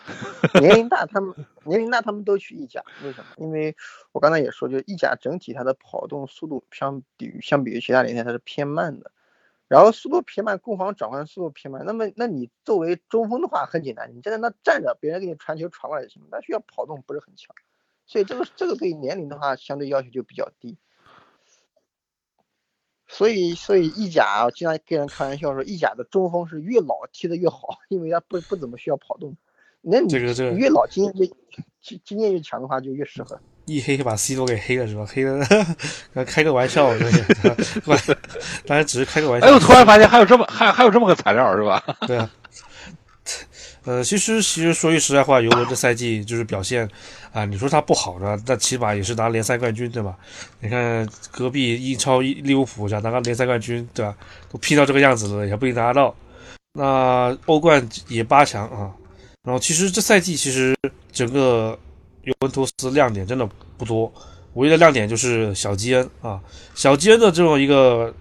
[0.60, 1.32] 年龄大，他们
[1.64, 3.26] 年龄大，他们都去意甲，为什么？
[3.38, 3.74] 因为
[4.12, 9.10] 我刚才也说，就意甲整体它的跑动速度相比于相比于其他联赛它是偏慢的，
[9.68, 11.84] 然后速度偏慢，攻防转换速度偏慢。
[11.86, 17.54] 那么，那你作为中锋的话很简单，你站在那站着，别人给你传球传过来就行了，但需要跑动不是很强，
[18.10, 20.76] 所以这个这个对年龄的话相对要求就比较低。
[23.06, 29.36] 所以，所以意甲经常跟人开玩笑说，意甲的中锋是越老踢得越好， 因为他不不怎么需要跑动。
[29.80, 31.26] 那你这个这个越老经验越
[31.80, 33.40] 经经验越强的话，就越适合。
[33.66, 35.06] 一黑把 C 罗给黑了是吧？
[35.06, 35.44] 黑了，
[36.26, 36.86] 开个玩笑，
[37.86, 37.96] 我
[38.66, 39.46] 当然只是开个玩笑。
[39.46, 41.80] 哎，我突然发现还有这么还还有这么个材料是吧？
[42.08, 42.28] 对啊。
[43.84, 46.88] 呃，其实其实说句实在话，尤文这赛季就是表现
[47.32, 50.16] 啊，你说他不好呢，那起码也是拿联赛冠军对吧？
[50.60, 54.16] 你看隔壁英超利物浦想拿个联赛冠军对吧？
[54.50, 56.14] 都拼到这个样子了，也不一定拿到。
[56.74, 58.90] 那欧冠也八强啊。
[59.42, 60.76] 然后其实这赛季其实
[61.12, 61.78] 整个
[62.24, 64.12] 尤文图斯亮点真的不多，
[64.54, 66.38] 唯一的亮点就是小基恩啊，
[66.74, 68.14] 小基恩的这种一个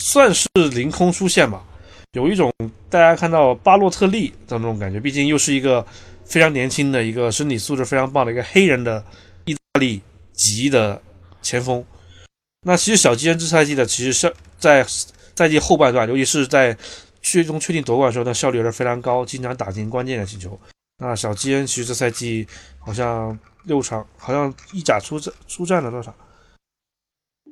[0.00, 1.64] 算是凌空出现吧，
[2.12, 2.52] 有一种
[2.90, 5.84] 大家看到巴洛特利的那种感觉，毕竟又是一个
[6.26, 9.04] 非常年轻的一个身体素质非常棒的一个黑人的
[9.44, 11.00] 意大利籍的
[11.40, 11.84] 前锋。
[12.66, 14.84] 那其实小基恩这赛季的其实是在
[15.34, 16.76] 赛季后半段，尤其是在。
[17.22, 20.56] 最终确定夺冠的时候，那效率也是非常高，经常打进关键的进球。
[20.98, 22.46] 那小基恩其实这赛季
[22.78, 26.14] 好像六场，好像意甲出战出战了多少？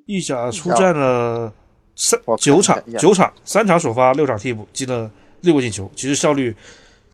[0.07, 1.53] 意甲出战了
[1.97, 5.11] 三九场，九场三场首发，六场替补，进了
[5.41, 5.91] 六个进球。
[5.97, 6.55] 其实效率，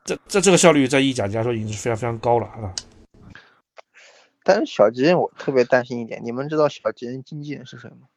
[0.04, 2.74] 这这这个效率在意甲来说已经是非常非常高了啊。
[4.42, 8.08] 但是小吉恩我特别担心一点，你们知道小吉恩经纪人是谁吗？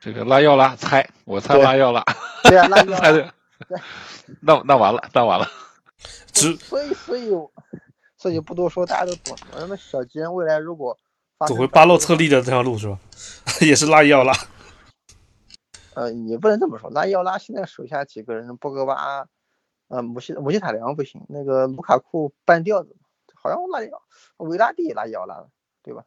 [0.00, 2.04] 这个拉药拉猜，我猜拉药拉。
[2.44, 3.32] 对啊，拉药 拉。
[3.68, 3.78] 对，
[4.40, 5.48] 那那完了，那完了。
[6.32, 7.30] 只所以所以
[8.16, 9.36] 所以不多说，大家都懂。
[9.56, 10.98] 那么小吉恩未来如果
[11.46, 12.98] 走回巴洛特利的这条路是吧？
[13.60, 14.32] 也是拉药拉。
[15.94, 19.26] 呃，也不能这么说，拉药拉现在手下几个人，博格巴，
[19.92, 22.96] 呃，姆西姆西塔良不行，那个卢卡库半吊子，
[23.34, 23.80] 好像拉，
[24.38, 25.50] 维拉蒂也拉药拉了，
[25.82, 26.06] 对吧？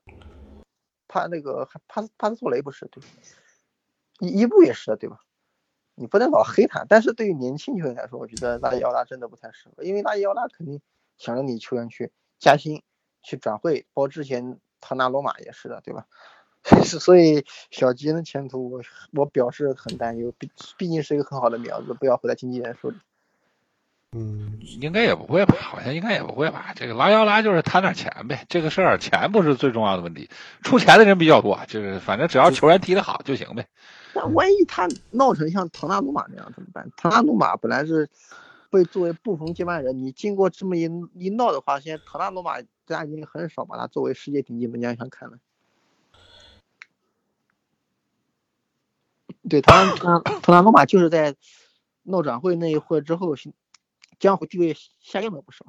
[1.07, 3.03] 帕那个帕斯帕斯托雷不是对。
[4.19, 5.19] 伊伊布也是的，对吧？
[5.93, 6.83] 你不能老黑他。
[6.89, 10.81] 但是对于年轻球员来说，我觉得拉伊奥拉真的不太适合，因为拉伊奥拉肯定
[11.19, 12.81] 想让你球员去加薪、
[13.21, 16.07] 去转会，包括之前唐纳罗马也是的，对吧？
[16.83, 18.81] 所以小吉的前途，我
[19.13, 20.33] 我表示很担忧。
[20.39, 22.97] 毕毕竟是一个很好的苗子，不要回到经纪人手里。
[24.15, 25.57] 嗯，应该也不会吧？
[25.59, 26.71] 好像应该也不会吧？
[26.73, 30.29] 这个拉奥拉就是贪点钱呗，这个事儿钱不是最重要的问题，
[30.61, 33.67] 出钱的人比较多，就是反正只要球员踢得好就行呗。
[34.13, 36.89] 那万一他闹成像唐纳鲁马那样怎么办？
[36.95, 38.09] 唐纳鲁马本来是
[38.69, 45.37] 被作为布冯接班人，你经过这么一一闹的话，现在唐纳鲁马大家已经很少把他作为世界顶级门将想看了。
[49.49, 51.35] 对，唐唐 唐纳鲁马就是在
[52.03, 53.35] 闹转会那一会之后，
[54.19, 55.65] 江湖地位下降了不少。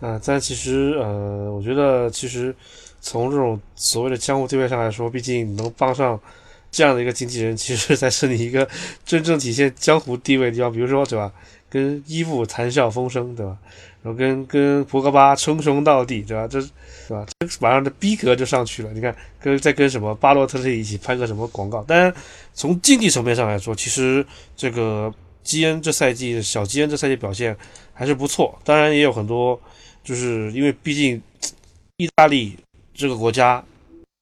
[0.00, 2.54] 啊，但其实呃，我觉得其实
[3.00, 6.20] 从这种所谓的江湖地位上来说，毕竟能帮上。
[6.68, 8.68] 这样的一个经纪人，其实才是你一个
[9.02, 10.70] 真正体现江湖地位的地方。
[10.70, 11.32] 比如说，对吧？
[11.70, 13.56] 跟伊布谈笑风生，对吧？
[14.02, 16.46] 然后跟跟博格巴称兄道弟，对吧？
[16.46, 16.60] 这，
[17.08, 17.24] 对吧？
[17.38, 18.92] 这马上的逼格就上去了。
[18.92, 21.82] 你看，跟再跟什么巴洛特利一起拍个什么广告？
[21.84, 22.12] 当然，
[22.52, 25.10] 从竞技层面上来说，其实这个
[25.46, 27.56] 基恩这赛季小基恩这赛季表现
[27.94, 28.58] 还是不错。
[28.64, 29.58] 当然，也有很多，
[30.02, 31.22] 就是因为毕竟
[31.98, 32.58] 意大利
[32.92, 33.64] 这个国家。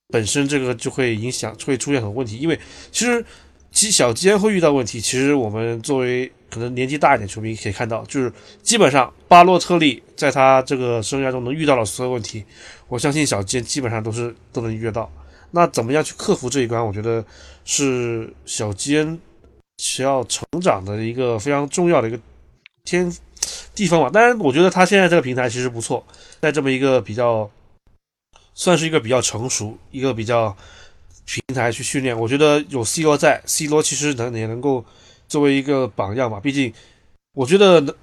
[0.08, 2.36] 本身这个就会影响，会出现很多问题。
[2.36, 2.56] 因为
[2.92, 3.24] 其实
[3.72, 8.32] 基小基恩会遇到问题，其实我们作为可能年纪大一点球迷可以看到，就是
[8.62, 12.44] 基本上巴洛特利在他这个生涯中能遇到的所有问题，
[12.86, 15.10] 我相信小基恩基本上都是都能遇到。
[15.50, 16.84] 那怎么样去克服这一关？
[16.86, 17.24] 我觉得
[17.64, 19.18] 是小基恩
[19.78, 22.18] 需要成长的一个非常重要的一个
[22.84, 23.12] 天
[23.74, 24.10] 地方吧。
[24.10, 26.04] 当然，我觉得他现在这个平台其实不错，
[26.40, 27.50] 在这么一个比较。
[28.56, 30.56] 算是一个比较成熟、一个比较
[31.24, 32.16] 平台去训练。
[32.16, 34.84] 我觉得有 C 罗在，C 罗其实能也能够
[35.26, 36.38] 作为一个榜样嘛。
[36.38, 36.72] 毕竟，
[37.32, 37.96] 我觉得，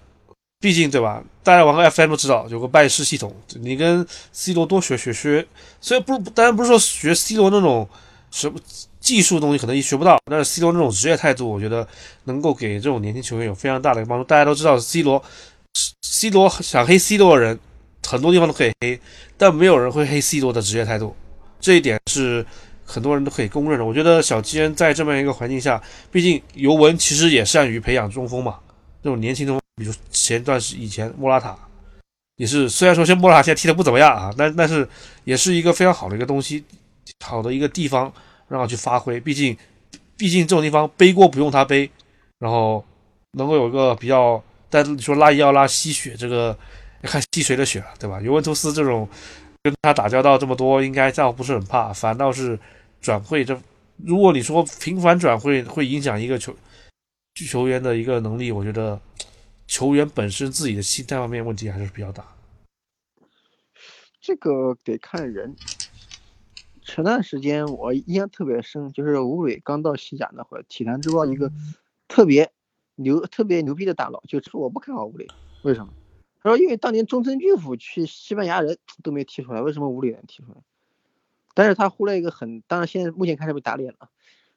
[0.59, 1.23] 毕竟对吧？
[1.41, 5.47] 大家玩个 FM 都知道有个拜师系统，你跟 C 罗多学学学。
[5.79, 7.87] 虽然不，当然不是说学 C 罗那种
[8.29, 8.59] 什么
[9.01, 11.85] 技术东西可能也学不到，但是 C 罗这种职业态度，我觉得
[12.23, 14.23] 能够给这种年轻球员有非常大的帮助。
[14.23, 15.21] 大家都知道 C 罗
[16.01, 17.59] ，C 罗想黑 C 罗的人。
[18.03, 18.99] 很多地方都可以黑，
[19.37, 21.15] 但没有人会黑 C 罗的职业态度，
[21.61, 22.43] 这一点是
[22.83, 23.85] 很多人都可以公认的。
[23.85, 28.57] 我觉得小基恩在这么一个环境下，毕竟尤文其实也善于培养中锋嘛，
[29.03, 31.55] 这种年轻中锋，比如前段时以前莫拉塔，
[32.37, 34.85] 也是虽然说像莫拉塔现在踢的不怎么样啊，但但是
[35.23, 36.65] 也是一个非常好的一个东西，
[37.23, 38.11] 好的一个地方
[38.51, 39.19] 让他去发挥。
[39.19, 39.57] 毕竟
[40.15, 41.89] 毕竟这种地方背锅不用他背，
[42.37, 42.85] 然后
[43.31, 46.55] 能够有一个比较，但你说拉伊奥拉吸血这个
[47.01, 48.21] 要，看吸谁的血了，对吧？
[48.21, 49.09] 尤文图斯这种。
[49.63, 52.59] 跟他打交道这么多，应该倒不是很怕，反倒是
[52.99, 53.55] 转会这，
[53.97, 56.51] 如果你说频繁转会会影响一个球
[57.35, 58.99] 球员的一个能力，我觉得
[59.67, 62.25] 球员本身自己的心态方面问题还是比较大。
[64.19, 65.55] 这个得看人。
[66.93, 71.49] 前段时间我印象特别深，就是吴磊刚到西甲那会儿，体坛之报一个
[72.09, 72.51] 特别
[72.95, 75.25] 牛、特别牛逼的大佬，就说我不看好吴磊，
[75.63, 75.93] 为什么？
[76.43, 80.57] 他说：“因为当年中村俊辅去西班牙人都没踢出来，为什么吴磊能踢出来？
[81.53, 84.09] 但是他忽略一个很，当然现在目前开始被打脸了。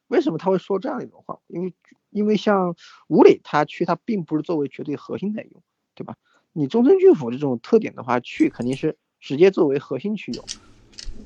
[0.09, 1.39] 为什么他会说这样一种话？
[1.47, 1.73] 因为
[2.11, 2.75] 因为像
[3.07, 5.63] 吴磊他去，他并不是作为绝对核心在用，
[5.95, 6.17] 对吧？
[6.53, 10.45] 你中村俊辅这种特点的话，去肯定是直接作为核心去用。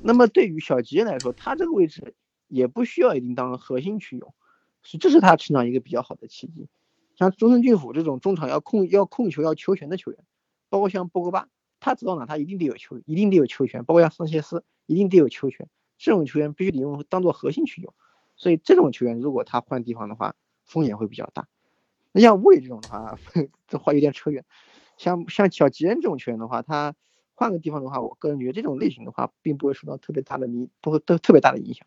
[0.03, 2.15] 那么对于小吉来说，他这个位置
[2.49, 4.35] 也不需要一定当核心去用，
[4.83, 6.69] 所以这是他成长一个比较好的契机。
[7.17, 10.21] 像中村俊辅这种中场要控要控球要球权的球员。”
[10.71, 11.49] 包括像波格巴，
[11.81, 13.87] 他走到哪他一定得有球，一定得有球权。
[13.87, 15.67] 包括像桑切斯，一定得有球权。
[15.97, 17.95] 这种球员必须得用当做核心去用。
[18.37, 20.35] 所以这种球员如果他换地方的话，
[20.67, 21.49] 风险会比较大。
[22.13, 23.19] 那像魏这种的话，
[23.67, 24.45] 这话有点扯远。
[24.99, 26.95] 像像小吉恩这种球员的话，他
[27.39, 31.87] 换个地方的话，我个人觉得这种类型的话，并不会受到特别大的影，不会都特别大的影响。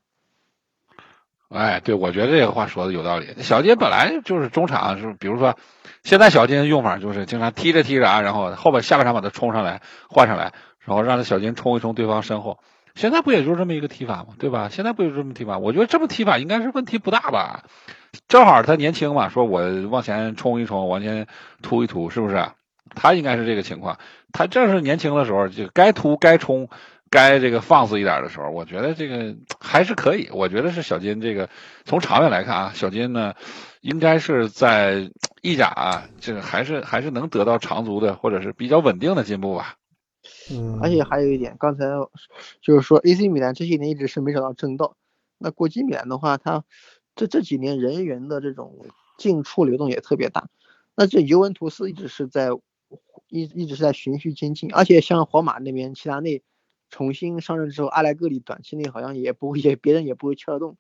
[1.50, 3.28] 哎，对，我觉得这个话说的有道理。
[3.42, 5.58] 小金本来就是中场，是比如说，
[6.04, 12.60] 现在小金用法就是经常踢着踢着啊，然后后边下半场把他冲上来换上来，然后让他小金冲一冲对方身后。
[12.96, 14.28] 现在不也就是这么一个踢法吗？
[14.40, 14.70] 对吧？
[14.70, 15.58] 现在不就这么踢法？
[15.58, 17.66] 我觉得这么踢法应该是问题不大吧。
[18.30, 21.28] 正好他年轻嘛，说我往前冲一冲，往前
[21.62, 22.48] 突一突，是不是？
[22.96, 23.98] 他应该是这个情况。
[24.32, 26.70] 他正是年轻的时候，就该突该冲。
[27.14, 30.30] 该这个放肆一点的时候，我觉得这个还是可以。
[30.32, 31.50] 我觉得是小金这个
[31.84, 33.34] 从长远来看啊，小金呢
[33.82, 39.76] 应该是在意甲啊，这个还是还是能得到长足的或者是比较稳定的进步吧。
[40.50, 41.84] 嗯，而且还有一点，刚才
[42.62, 44.96] 就是说 AC 米兰这些年一直是没找到正道。
[45.38, 46.64] 那国际米兰的话，他
[47.18, 48.86] 这这几年人员的这种
[49.18, 50.48] 进出流动也特别大。
[50.96, 52.52] 那这尤文图斯一直是在
[53.32, 56.44] 一一直是在循序渐进，而且像皇马那边齐达内。
[56.94, 60.76] 重新上任之后，阿莱格里短期内好像也不会，也别人也不会撬得动，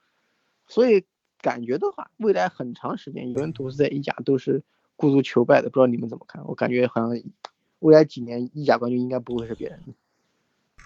[0.67, 1.05] 所以
[1.39, 4.61] 感觉的话，未来很长时间，尤文图斯在意甲都是
[4.97, 5.69] 孤独求败的。
[5.69, 6.45] 不知道你们怎么看？
[6.45, 7.17] 我感觉好像
[7.79, 9.79] 未来几年意甲冠军应该不会是别人。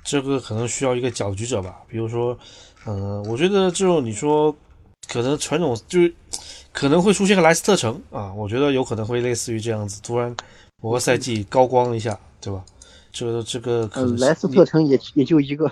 [0.04, 2.38] 这个可能需要一个搅局者吧，比如说，
[2.86, 4.56] 嗯，我觉得这种你说
[5.08, 6.14] 可能传统就是
[6.72, 10.36] 可能会出现个莱斯特城啊，我觉得有可能会类似于这样子，突然
[10.86, 12.64] 某个赛季高光一下，对吧？
[13.12, 15.72] 这个这个可能莱斯特城也也就一个，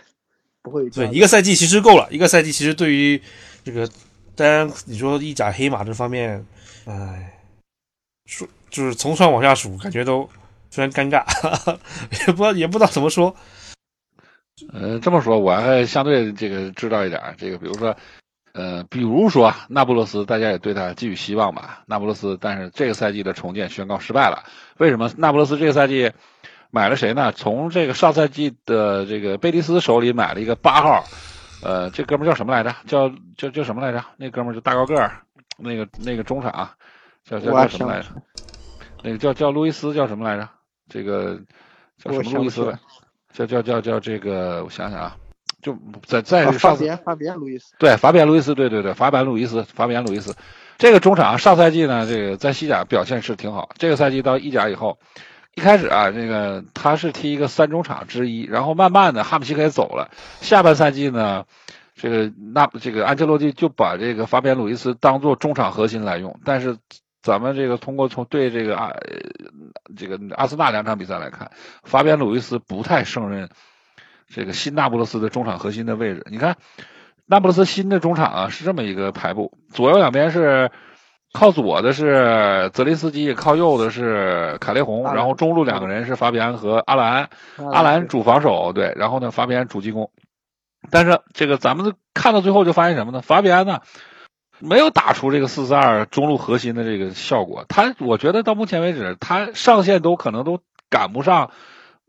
[0.63, 3.21] 不会对一个赛季其实够了，一个赛季其实对于
[3.63, 3.88] 这个，
[4.34, 6.43] 当然你说意甲黑马这方面，
[6.86, 7.39] 哎，
[8.26, 10.28] 数就是从上往下数，感觉都
[10.71, 11.23] 非常尴尬，
[12.26, 13.36] 也不知道也不知道怎么说。
[14.73, 17.95] 呃，这么说我还相对这个知道一点，这个比如说，
[18.54, 21.84] 呃，比如说那不勒斯，大家也对他寄予希望吧？
[21.86, 24.44] 那不勒斯，但是这个赛季的重建宣告失败了，
[24.78, 25.12] 为什么？
[25.18, 26.12] 那不勒斯这个赛季。
[26.76, 27.32] 买了谁呢？
[27.32, 31.04] 从这个上赛季的这个贝蒂斯手里买了一个八号，
[31.62, 32.76] 呃，这哥们叫什么来着？
[32.88, 34.04] 叫叫叫什么来着？
[34.18, 35.22] 那哥们就大高个儿，
[35.60, 36.72] 那个那个中场，
[37.24, 38.08] 叫叫叫什么来着？
[39.04, 40.50] 那个叫叫路易斯叫什么来着？
[40.90, 41.40] 这个
[42.00, 42.75] 叫什么路易斯？
[43.34, 45.15] 叫叫叫叫这个，我想想啊，
[45.64, 47.74] 就在在上法法比安路易斯。
[47.80, 50.36] 对，法比安路易斯，对对对，法比安路易斯，法比安路易斯，
[50.78, 55.00] 这个中场上赛季呢，这个在西甲表现是挺好，这个赛季到意甲以后。
[55.56, 60.10] 一开始啊，这个他是踢一个三中场之一，然后慢慢的哈姆西克也走了。
[60.42, 61.46] 下半赛季呢，
[61.94, 66.40] 这个那这个安切洛蒂就把这个法比安路易斯当做中场核心来用。
[66.44, 66.80] 但是
[67.22, 68.94] 咱们这个通过从对这个啊
[69.96, 71.52] 这个阿森纳两场比赛来看，
[71.84, 73.52] 法比安鲁伊斯不太胜任
[74.34, 76.25] 这个新那不勒斯的中场核心的位置。
[76.31, 76.58] 你看，
[77.25, 80.71] 那不勒斯新的中场啊是这么一个排布，左右两边是。
[81.36, 87.29] 靠左的是泽林斯基，靠右的是卡雷洪，然后中路两个人是法比安和阿兰，
[87.71, 90.12] 阿兰主防守，对，然后呢法比安主进攻。
[90.92, 93.23] 但是这个咱们看到最后就发现什么呢？
[93.23, 93.79] 法比安呢
[94.60, 97.65] 没有打出这个四四二中路核心的这个效果。
[97.67, 100.60] 他我觉得到目前为止，他上线都可能都
[100.92, 101.50] 赶不上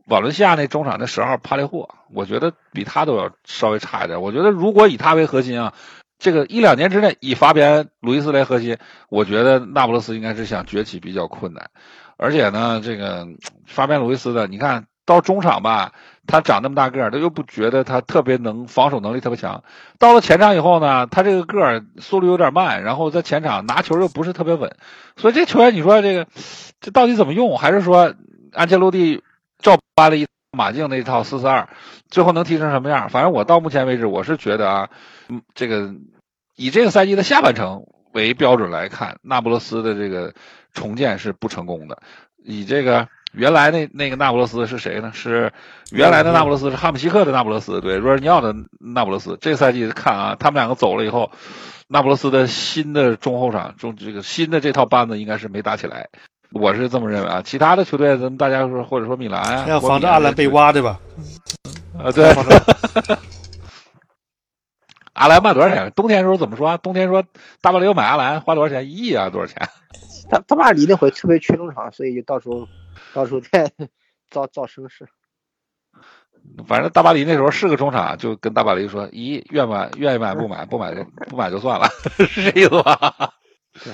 [0.06, 4.20] 瓦伦西亚那中场那十号帕雷霍，我觉得比他都要稍微差一点。
[4.20, 5.72] 我觉得如果以他为核心啊，
[6.18, 8.76] 这个一两年之内以法比安·鲁伊斯为核心，
[9.08, 11.70] 我觉得那不勒斯应该是想崛起比较困难。
[12.16, 13.26] 而且呢，这个
[13.66, 15.92] 法比安·鲁伊斯的，你看到中场吧，
[16.26, 19.64] 他长那么大个儿，他又不觉得他特别能防守能力特别强。
[19.98, 24.76] 到了前场以后呢，他这个个儿速度有点慢，然后在前场拿球又不是特别稳。
[25.16, 26.26] 所以这球员，你说这个
[26.82, 27.56] 这到底怎么用？
[27.56, 28.14] 还是说
[28.52, 29.22] 安切洛蒂？
[29.64, 31.68] 照搬了一马竞那一套四四二，
[32.08, 33.08] 最后能踢成什么样？
[33.08, 34.90] 反正我到目前为止，我是觉得啊，
[35.28, 35.92] 嗯，这个
[36.54, 40.34] 以这个赛季的下半程为标准来看，那不勒斯的这个
[40.72, 42.00] 重建是不成功的。
[42.44, 45.10] 以这个原来那那个那不勒斯是谁呢？
[45.14, 45.50] 是
[45.90, 49.38] 原来的那不勒斯是哈姆西克的那不勒斯，对，若尔尼奥的那不勒斯。
[49.40, 51.32] 这个赛季看啊，他们两个走了以后，
[51.88, 56.10] 那不勒斯的新的中后场中这个新的这套班子应该是没打起来。
[56.54, 61.00] 我是这么认为啊，其他的球队，咱们大家说，或者说米兰啊，要防着阿兰被挖，对吧？
[61.98, 62.32] 啊，对。
[65.14, 65.92] 阿兰卖多少钱？
[65.94, 66.76] 冬天时候怎么说？
[66.78, 67.24] 冬天说
[67.60, 68.88] 大巴黎要买阿兰，花多少钱？
[68.88, 69.30] 一亿啊？
[69.30, 69.68] 多少钱？
[70.30, 72.66] 他大巴黎那会特别缺中场，所以就到时候
[73.12, 73.70] 到时候再
[74.30, 75.06] 造造声势。
[76.66, 81.88] 反正大巴黎那时候是个中场，就跟大巴黎说：一愿买愿意买不买不买就不买就算了，
[82.28, 83.34] 是这意思吧？
[83.84, 83.92] 对。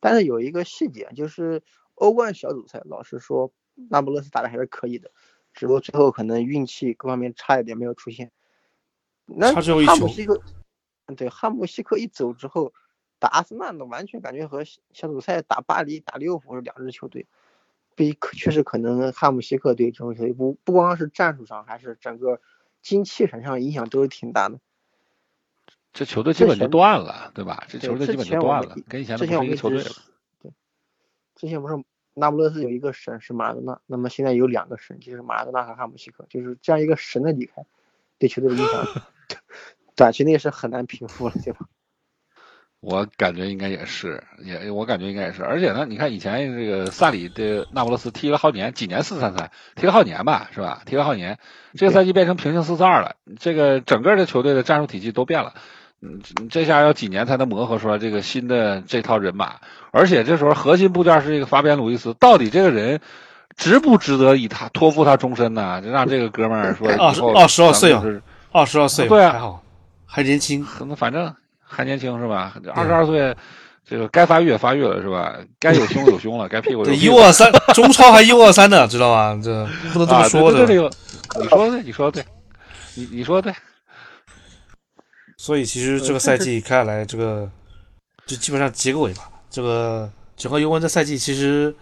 [0.00, 1.62] 但是有一个细节，就是
[1.94, 5.10] 欧冠小组赛，老实说，那不勒斯打的还是可以的，
[5.54, 8.30] 只不过最后可能运气各方面差一点没有出现。
[9.24, 10.40] 那汉姆西克，
[11.16, 12.72] 对汉姆西克一走之后，
[13.18, 17.26] 打阿森纳的完全感觉和小组赛打巴黎、打利物浦是两支球队。
[17.94, 22.42] 比确实可能汉姆西克对这种球队不不光是战术上，还是整个
[22.82, 24.60] 精气神上影响都是挺大的。
[25.96, 27.64] 这球队基本就断了，对吧？
[27.68, 29.90] 这球队基本就断了，跟以前不是一个球队了。
[30.42, 30.52] 对，
[31.34, 31.82] 之前不是
[32.12, 37.64] 那不勒斯有一个神是马拉多纳，那么现在有两个神，就是马拉多纳和哈姆西克，就是这样一个神的离开，
[38.18, 39.02] 对球队的影响，
[39.96, 41.60] 短期内是很难平复了，对吧？
[42.80, 50.82] 我感觉应该也是，也我感觉应该也是，而且呢，你看以前这个萨里的那不勒斯踢了好几年，几年四三三，踢了好几年吧，是吧？
[50.84, 51.38] 踢了好几年，
[51.72, 55.54] 这个赛季变成平行四四二了，这个整个的球队的战术体系都变了。
[56.02, 56.20] 嗯，
[56.50, 59.54] 这下要几年才能磨合出来这个新的这套人马？
[59.92, 63.00] 而且这时候核心部件是这个法比安·鲁伊斯，到底这个人
[63.56, 65.80] 值不值得以他托付他终身呢？
[65.80, 68.04] 就让这个哥们儿说二十二十二岁啊，
[68.52, 69.62] 二十二岁，对啊，还好，
[70.04, 72.54] 还年轻，那反正还年轻是吧？
[72.74, 73.34] 二十二岁，
[73.88, 75.34] 这个该发育也发育了是吧？
[75.58, 79.34] 该有胸有胸了，该屁股有一五二三，中超还一五二三呢，知道吧？
[79.42, 80.66] 这不能这么说的。
[80.66, 82.24] 对对对，你说的对，你说的对，
[82.94, 83.56] 你你说的对。
[85.38, 87.48] 所以其实这个赛季看来，这个
[88.26, 89.30] 就基本上结个尾吧。
[89.50, 91.74] 这个整个尤文这赛季其实，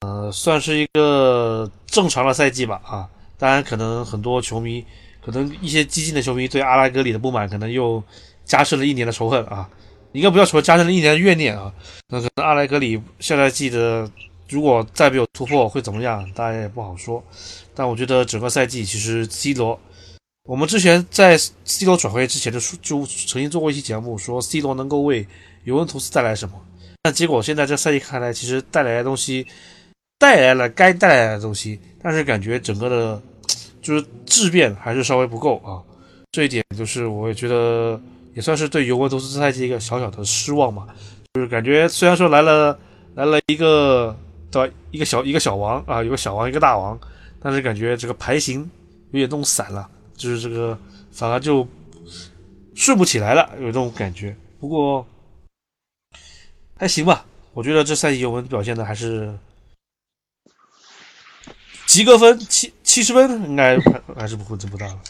[0.00, 2.80] 呃，算是一个正常的赛季吧。
[2.84, 3.08] 啊，
[3.38, 4.84] 当然可能很多球迷，
[5.24, 8.02] 可能一些激进的球迷对阿拉格里的不满，可能又
[8.44, 9.68] 加深了一年的仇恨啊。
[10.12, 11.72] 应该不要说加深了一年的怨念啊。
[12.08, 14.08] 那可能阿莱格里下赛季的
[14.48, 17.24] 如果再没有突破会怎么样，大家也不好说。
[17.74, 19.80] 但我觉得整个赛季其实 C 罗。
[20.46, 25.26] 我们之前在 C 罗转会之前的就曾经做过一期节目，说 C 罗能够为
[25.64, 26.54] 尤文图斯带来什么？
[27.00, 29.46] 但结果现在这赛季看来，其实带来的东西
[30.18, 33.22] 带来了该带来的东西，但是感觉整个的，
[33.80, 35.80] 就是质变还是稍微不够啊。
[36.32, 37.98] 这一点就是我也觉得
[38.34, 40.86] 也算是对尤文图斯这赛季一个小小的失望嘛。
[41.32, 42.78] 就是感觉虽然说来了
[43.14, 44.14] 来了一个
[44.50, 47.00] 对吧，一个小一个小王啊，有个小王一个大王，
[47.40, 48.60] 但是感觉这个牌型
[49.12, 49.88] 有点弄散了。
[50.16, 50.78] 就是这个，
[51.12, 51.66] 反而就
[52.74, 54.36] 顺不起来了，有这种感觉。
[54.58, 55.06] 不过
[56.76, 59.38] 还行吧，我觉得这赛季我们表现的还是
[61.86, 63.78] 及格分七七十分，应该
[64.16, 65.00] 还是不会这么大了。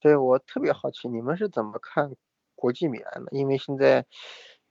[0.00, 2.10] 对我特别好奇，你们是怎么看
[2.54, 3.30] 国际米兰的？
[3.32, 4.04] 因为现在。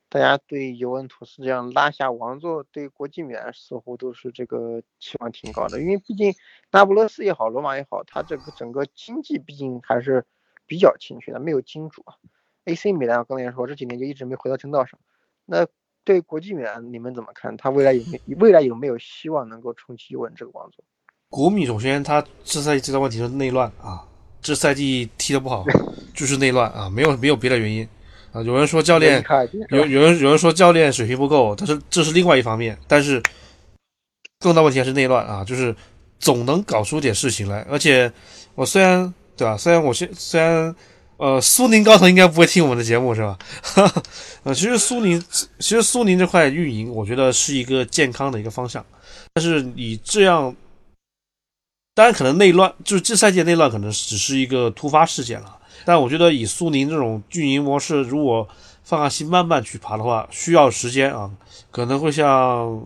[0.10, 6.34] 大家对尤文图斯这样拉下王座，对国际米兰似乎都是这个期望挺高的，因为毕竟
[6.72, 10.26] 那不勒斯也好，罗马也好，它这个整个经济毕竟还是
[10.66, 12.16] 比较欠缺的，没有金主啊。
[12.66, 15.00] AC 米兰我刚才也说，这几年就一直没回到正道上。
[15.46, 15.68] 那
[16.04, 17.56] 对国际米兰你们怎么看？
[17.56, 20.84] 他未来有没未来有没有希望能够冲击尤文这个王座？
[21.30, 24.08] 国米首先他这赛季最大问题是内乱啊，
[24.42, 25.64] 这赛季踢得不好
[26.16, 27.88] 就是内乱啊，没有没有别的原因。
[28.32, 29.24] 啊，有人说教练
[29.70, 32.78] 有有人有人说教练水平不够，但是这是另外一方面。
[32.88, 33.22] 但是
[34.40, 35.76] 更大问题还是内乱啊，就是
[36.20, 37.66] 总能搞出点事情来。
[37.70, 38.12] 而且
[38.56, 40.76] 我虽然对吧，虽然我现虽然
[41.18, 43.38] 呃苏宁高层应该不会听我们的节目是吧？
[44.44, 45.22] 呃，其实苏宁
[45.60, 48.86] 其实苏宁这块运营，我觉得是一个健康的一个方向。
[49.34, 50.56] 但是你这样
[51.94, 55.59] 当然可能内乱，就是这赛季内乱可能只是一个突发事件了。
[55.86, 58.48] 但我觉得以苏宁这种运营模式，如果
[58.84, 61.30] 放下心慢慢去爬的话，需要时间啊，
[61.72, 62.84] 可能会像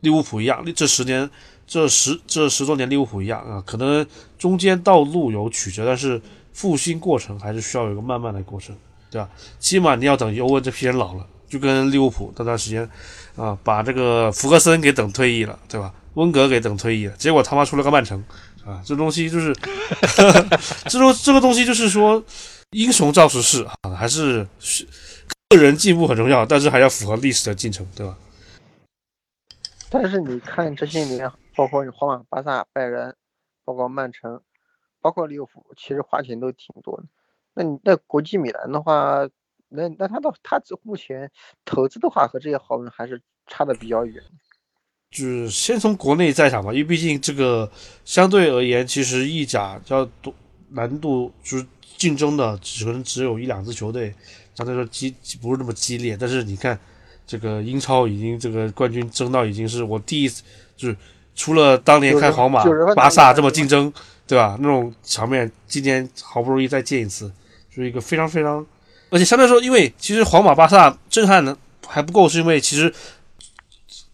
[0.00, 1.28] 利物浦一样，这十年、
[1.66, 4.06] 这十这十多年利物浦一样啊，可能
[4.38, 6.20] 中间道路有曲折，但是
[6.52, 8.76] 复兴过程还是需要有一个慢慢的过程，
[9.10, 9.28] 对吧？
[9.58, 12.88] 起码你要等尤文这批人老了，就跟利物浦那段时间
[13.36, 15.92] 啊，把这个福格森给等退役了，对吧？
[16.14, 18.22] 温格给等退役了，结果他妈出了个曼城。
[18.70, 19.52] 啊，这东西就是，
[20.88, 22.22] 这种这个东西就是说，
[22.70, 24.46] 英雄造时势啊，还是
[25.48, 28.16] 个人进步很重要，但是还要符合历史的进程，对吧？
[29.90, 33.16] 但是你看这些年，包括皇马、巴萨、拜仁，
[33.64, 34.40] 包括曼城，
[35.00, 37.04] 包括利物浦，其实花钱都挺多的。
[37.54, 39.28] 那你在国际米兰的话，
[39.68, 41.28] 那那他到他目前
[41.64, 44.22] 投资的话，和这些豪门还是差的比较远。
[45.10, 47.68] 就是先从国内赛场吧，因为毕竟这个
[48.04, 50.32] 相对而言，其实意甲要多
[50.68, 54.14] 难度，就是竞争的只可能只有一两支球队，
[54.54, 56.16] 相对来说激不是那么激烈。
[56.18, 56.78] 但是你看，
[57.26, 60.44] 这个英超已经这个冠军争到已经是我第一次，
[60.76, 60.96] 就是
[61.34, 63.92] 除了当年看皇马、巴萨这么竞争，
[64.28, 64.56] 对吧？
[64.60, 67.28] 那种场面，今年好不容易再见一次，
[67.68, 68.64] 就是一个非常非常，
[69.10, 72.94] 而且相对来说，因为其实皇马、巴萨震撼的还不够，是因为其实。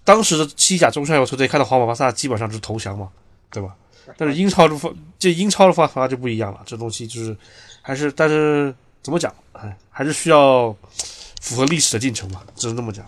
[0.07, 3.09] 当时的西甲中下游球队看到皇马、巴萨基本上就是投降嘛，
[3.51, 3.75] 对吧？
[4.17, 6.61] 但是英超的方，这英超的方法就不一样了。
[6.65, 7.37] 这东西就是，
[7.83, 9.35] 还是但是怎么讲？
[9.51, 10.73] 哎，还是需要
[11.41, 13.05] 符合历史的进程嘛，只能这么讲。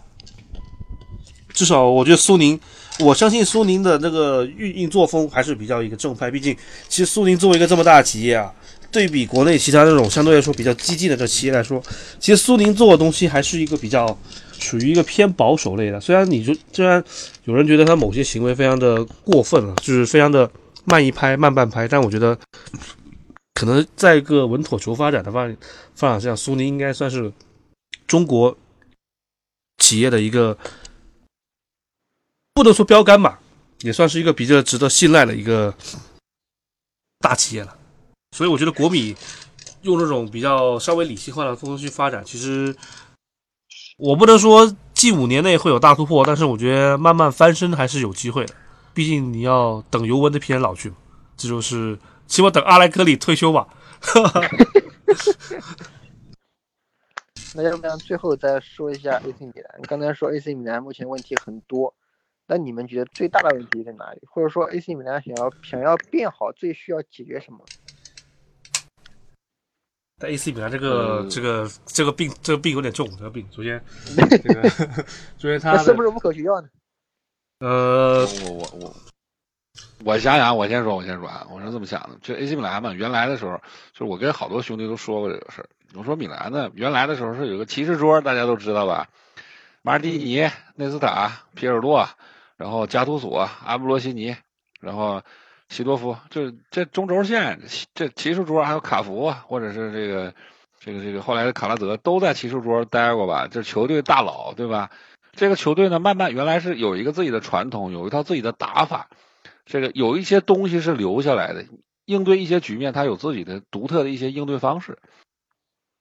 [1.54, 2.58] 至少我觉得苏宁，
[2.98, 6.28] 我相信苏宁的那个运营作风还是比较一个正派。
[6.28, 6.56] 毕竟，
[6.88, 8.52] 其实苏宁作为一个这么大的企业啊，
[8.90, 11.80] 对比国内其他那种相对来说比较激进的这企业来说，
[12.18, 14.18] 其实苏宁做的东西还是一个比较。
[14.58, 17.02] 属于一个偏保守类的，虽然你就虽然
[17.44, 20.50] 有人觉得他某些行为非常的过分了，就是非常的
[20.84, 22.38] 慢一拍、慢半拍，但我觉得
[23.54, 25.56] 可能在一个稳妥求发展的方
[25.94, 27.32] 方向上，苏宁应该算是
[28.06, 28.56] 中国
[29.78, 30.58] 企业的一个
[32.52, 33.40] 不能说标杆吧，
[33.82, 35.72] 也算是一个比较值得信赖的一个
[37.20, 37.76] 大企业了。
[38.36, 39.16] 所以我觉得国米
[39.82, 42.74] 用这种比较稍微理性化的方式去发展，其实。
[43.98, 48.54] 我不能说近五年内会有大突破，但是我觉得慢慢翻身还是有机会的。
[48.94, 50.96] 毕竟你要等尤文的皮人老去嘛，
[51.36, 53.66] 这就是起码等阿莱格里退休吧。
[57.54, 59.82] 那要不然最后再说一下 AC 米兰。
[59.82, 61.92] 刚才说 AC 米兰目前问题很多，
[62.46, 64.20] 那你们觉得最大的问题在哪里？
[64.30, 67.64] 或者说 AC 米兰想要想要变好，最需要解决什么？
[70.18, 73.80] 但 AC 米兰这个这个这个病这个病有点重，这个病首先
[74.16, 74.68] 这个
[75.38, 76.68] 首先他是不是无可取药呢？
[77.60, 78.96] 呃，我我我
[80.04, 83.56] 我想想，我先说，我先说啊，我是这么想的，就 AC 米兰嘛，原来的时候，
[83.92, 85.68] 就是我跟好多兄弟都说过这个事儿。
[85.94, 89.08] 我说米兰呢，原来的时候是有个骑士桌，大家都知道吧？
[89.82, 92.08] 马尔蒂尼、内斯塔、皮尔洛，
[92.56, 94.36] 然后加图索、阿布罗西尼，
[94.80, 95.22] 然后。
[95.68, 97.60] 西多夫，就这中轴线，
[97.94, 100.34] 这骑士桌还有卡福，或者是这个
[100.80, 103.48] 这个这个后来的卡拉德都在骑士桌待过吧？
[103.50, 104.90] 这球队大佬对吧？
[105.32, 109.08] 这个球队呢，慢慢原来是有一个自己的传统，有一套自己的打法，
[109.66, 111.66] 这个有一些东西是留下来的，
[112.06, 114.98] 应对一些局面，他有自己的独特的一些应对方式。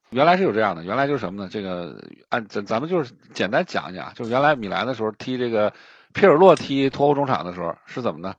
[0.09, 1.49] 原来是有这样的，原来就是什么呢？
[1.51, 5.73] 这个按咱咱们就是简单讲一讲，就原来米兰的时候踢这个
[6.13, 8.33] 皮尔洛踢托欧中场的时候是怎么呢？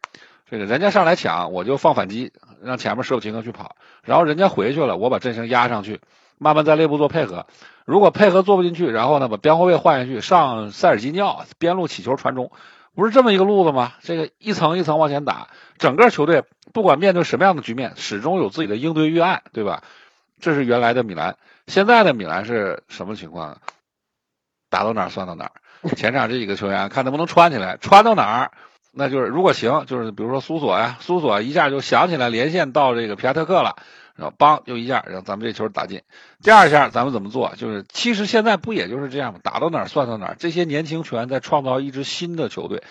[0.51, 2.33] 这个人家上来抢，我就放反击，
[2.63, 6.01] 让前面舍甫琴科去跑，然后人家回去了，我把阵型压上去，
[6.39, 7.47] 慢慢在内部做配合。
[7.85, 12.51] 如果配合做不进去，然后呢把边后卫换下去，上塞尔吉尼奥边路起球传中，
[12.95, 13.93] 不是这么一个路子吗？
[14.03, 19.83] 这个一层一层往前打，整个球队不管面对什么样的局面，始终有自己的应对预案，对吧？
[20.41, 21.37] 这是原来的米兰，
[21.67, 23.59] 现在的米兰是什么情况？
[24.71, 28.51] 打到哪儿算到哪儿，前场这几个球员看能不能穿起来，穿到哪儿。
[28.93, 33.77] 那就是如果行，就是比如说苏索呀，苏索一下就想起来连线到这个皮亚特克了，
[34.17, 36.03] 然后梆就一下让咱们这球打进。
[36.43, 37.55] 第二下咱们怎么做？
[37.57, 39.41] 就是其实现在不也就是这样吗？
[39.43, 40.37] 打到哪儿算到哪儿。
[40.39, 42.83] 这些年轻球员在创造一支新的球队。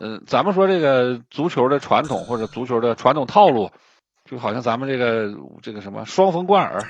[0.00, 3.70] 嗯，咱们说这个足球的传统或者足球的传统套路，
[4.30, 6.84] 就好像咱们这个这个什么双峰贯耳，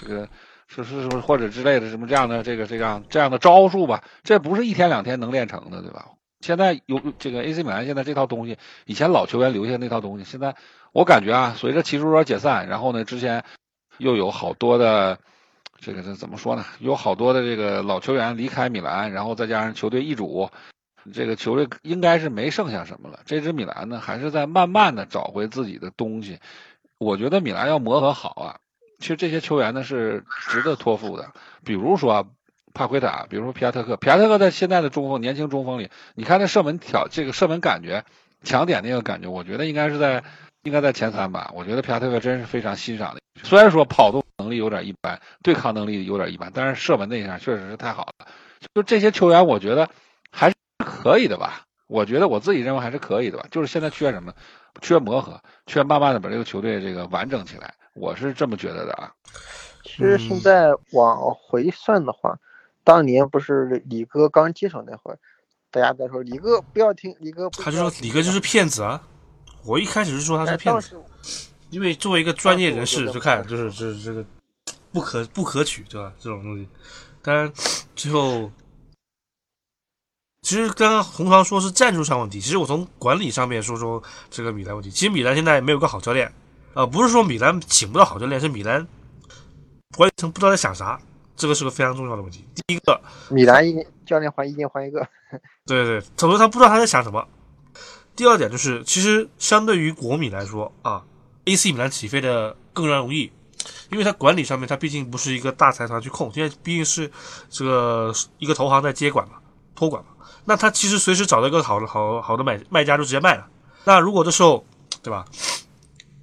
[0.00, 0.28] 这个
[0.66, 4.02] 是是是或者之类的什么这样的这个这样这样的招数吧？
[4.22, 6.06] 这不是一天两天能练成的，对吧？
[6.44, 10.54] 现在有这个 AC 米兰，现在这套东西，以前老球员留下那套东西，现在
[10.92, 13.44] 我感觉啊，随着骑士说解散，然后呢，之前
[13.96, 15.18] 又有好多的
[15.78, 16.66] 这个这怎么说呢？
[16.80, 20.50] 有好多的这个老球员离开米兰，然后再加上球队易主，
[21.14, 23.20] 这个球队应该是没剩下什么了。
[23.24, 26.40] 这支米兰呢，还是在慢慢的找回自己的东西。
[26.98, 28.60] 我觉得米兰要磨合好啊，
[28.98, 31.32] 其实这些球员呢是值得托付的。
[31.64, 32.28] 比如说
[32.74, 33.96] 帕奎塔，比如说皮亚特克。
[33.96, 38.04] 皮亚特克在现在的中锋年轻中锋里，你看他射门挑这个射门感觉
[38.42, 40.22] 抢点那个感觉，我觉得应该是在
[40.64, 41.52] 应该在前三吧。
[41.54, 43.20] 我觉得皮亚特克真是非常欣赏的。
[43.42, 48.26] 虽然说跑动能力有点一般，对抗能力有点一般，但是射门那一下确实是太好了。
[48.74, 49.88] 就这些球员，我觉得
[50.30, 51.62] 还是可以的吧。
[51.86, 53.46] 我觉得我自己认为还是可以的吧。
[53.50, 54.32] 就是现在缺什么？
[54.80, 57.74] 缺磨合，缺慢慢的把这个球队这个完整起来。
[57.94, 59.12] 我是这么觉得的啊。
[59.84, 62.36] 其实现在往回算的话，
[62.84, 65.18] 当年不是李哥刚接手那会儿，
[65.70, 69.02] 大家在说李哥不要听，李哥他就说李哥就是骗子啊。
[69.64, 71.02] 我一开始是说他是骗子，
[71.70, 74.24] 因为作为一个专业人士，就看就是这这个
[74.92, 76.12] 不可不可取，对吧？
[76.20, 76.68] 这种东西，
[77.22, 77.52] 当然
[77.96, 78.50] 最后。
[80.42, 84.90] 其实刚刚红糖说是战术上问题，其实我从管理上面说说这个米兰问题。
[84.90, 86.30] 其实米兰现在没有个好教练，
[86.74, 88.86] 啊，不是说米兰请不到好教练，是米兰
[89.96, 91.00] 管理层不知道在想啥，
[91.36, 92.44] 这个是个非常重要的问题。
[92.54, 95.06] 第一个，米兰一年教练换一年换一个，
[95.66, 97.26] 对对，很多他不知道他在想什么。
[98.16, 101.02] 第二点就是，其实相对于国米来说啊
[101.46, 103.32] ，AC 米兰起飞的更加容易，
[103.90, 107.10] 因为他管理上面他毕竟不是一个大财团去控，现在毕竟是
[107.50, 109.34] 这个一个投行在接管嘛，
[109.74, 110.10] 托管嘛。
[110.44, 113.48] 那他其实随时找到一个好的好好的买卖家就直接卖了。
[113.84, 114.64] 那如果这时候，
[115.02, 115.24] 对吧？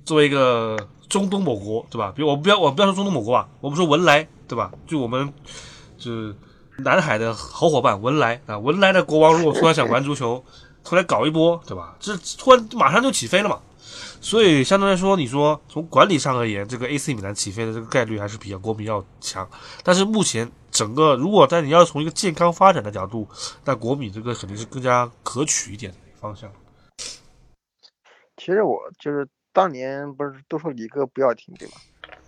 [0.06, 0.78] 作为一个
[1.12, 2.12] 中东某国，对吧？
[2.16, 4.72] 比如我不要我不要说中东某国吧，我们说文莱，对吧？
[4.88, 5.32] 就我们
[5.98, 6.34] 就是
[6.78, 10.44] 南海的好伙伴文莱啊，文莱的国王如果突然想玩足球，
[10.84, 11.96] 突然搞一波，对吧？
[12.00, 13.60] 这突然马上就起飞了嘛。
[14.22, 19.48] 所以相对来说，你说从管理上而言，这个 AC 米兰起飞的这个概率还是比较国米要强。
[19.84, 23.28] 但是目前整个，如果在你要从一个健康发展的角度，
[23.66, 26.50] 那国米这个肯定是更加可取一点的方向。
[28.38, 31.76] 其实我就是当年不是都说李哥不要听对吧？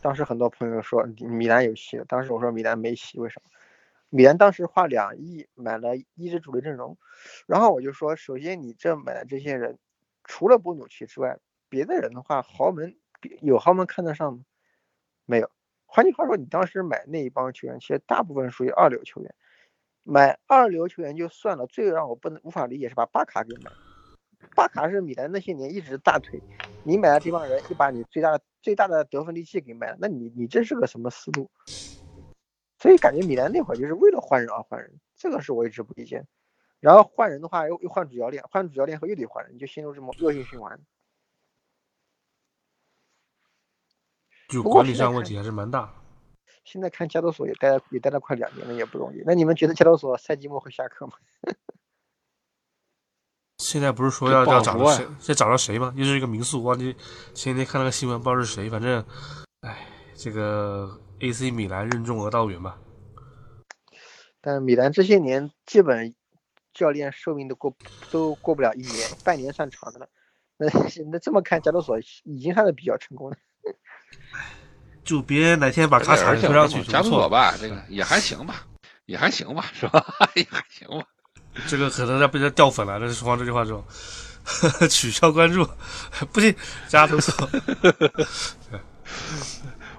[0.02, 3.50] 当时很多朋友说米兰有戏，当时我说米兰没戏，为什么？
[4.10, 6.98] 米兰当时花两亿买了一支主力阵容，
[7.48, 9.80] 然后我就说，首先你这买的这些人，
[10.24, 11.40] 除了波努奇之外。
[11.70, 12.96] 别的人的话，豪门
[13.42, 14.44] 有豪门看得上吗？
[15.26, 15.50] 没有。
[15.88, 19.34] 换句话说，你当时买那一帮球员，其实大部分属于二流球员。
[20.04, 23.72] 买二流球员就算了，最让我不能无法理解是把巴卡给买。
[24.56, 26.42] 巴卡是米兰那些年一直大腿，
[26.84, 31.50] 你买了这帮人，就把你最大的最大的得分利器给卖了，那你你这是个什么思路？
[32.78, 36.26] 所以感觉米兰那会儿就是为了换人而换人，这个是我一直不理解。
[36.80, 40.78] 然后换人的话又又换主教练，换主教练后又得换人，就陷入这么恶性循环。
[44.50, 45.94] 就管理上问题还是蛮大。
[46.66, 49.24] 现在看加多索也待也待了快两年了，也不容易。
[49.26, 51.14] 那你们觉得加多索赛季末会下课吗？
[53.74, 54.98] 现在不是说要要找谁？
[55.20, 55.92] 现在找到谁吗？
[55.96, 56.96] 又是一个民宿，忘记
[57.34, 58.70] 前天看了个新闻，不知道是谁。
[58.70, 59.04] 反正，
[59.62, 62.78] 哎，这个 AC 米兰任重而道远吧。
[64.42, 66.14] 但米兰这些年基本
[66.72, 67.76] 教练寿命都过
[68.12, 70.08] 都过不了一年， 半年算长的了。
[70.58, 70.68] 那
[71.12, 73.38] 那这么看，加多索已经算是比较成功了。
[75.04, 77.56] 就别哪天把卡卡推上去，加不错吧？
[77.60, 78.68] 这个也还行吧，
[79.08, 80.06] 也还行吧，是吧？
[80.36, 81.08] 也还行吧。
[81.68, 83.00] 这个可能要被他掉粉了。
[83.00, 83.84] 但是说完这句话之后，
[84.90, 85.66] 取消关注，
[86.34, 86.54] 不行，
[86.88, 87.32] 加投诉。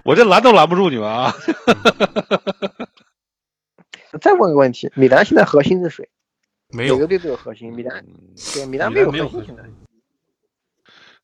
[0.03, 1.35] 我这拦都拦不住你们啊！
[4.21, 6.07] 再问个问题：米兰现在核心是谁？
[6.69, 7.73] 没有，每个队都有核心。
[7.73, 8.05] 米兰
[8.55, 9.63] 对米兰没有核心现在。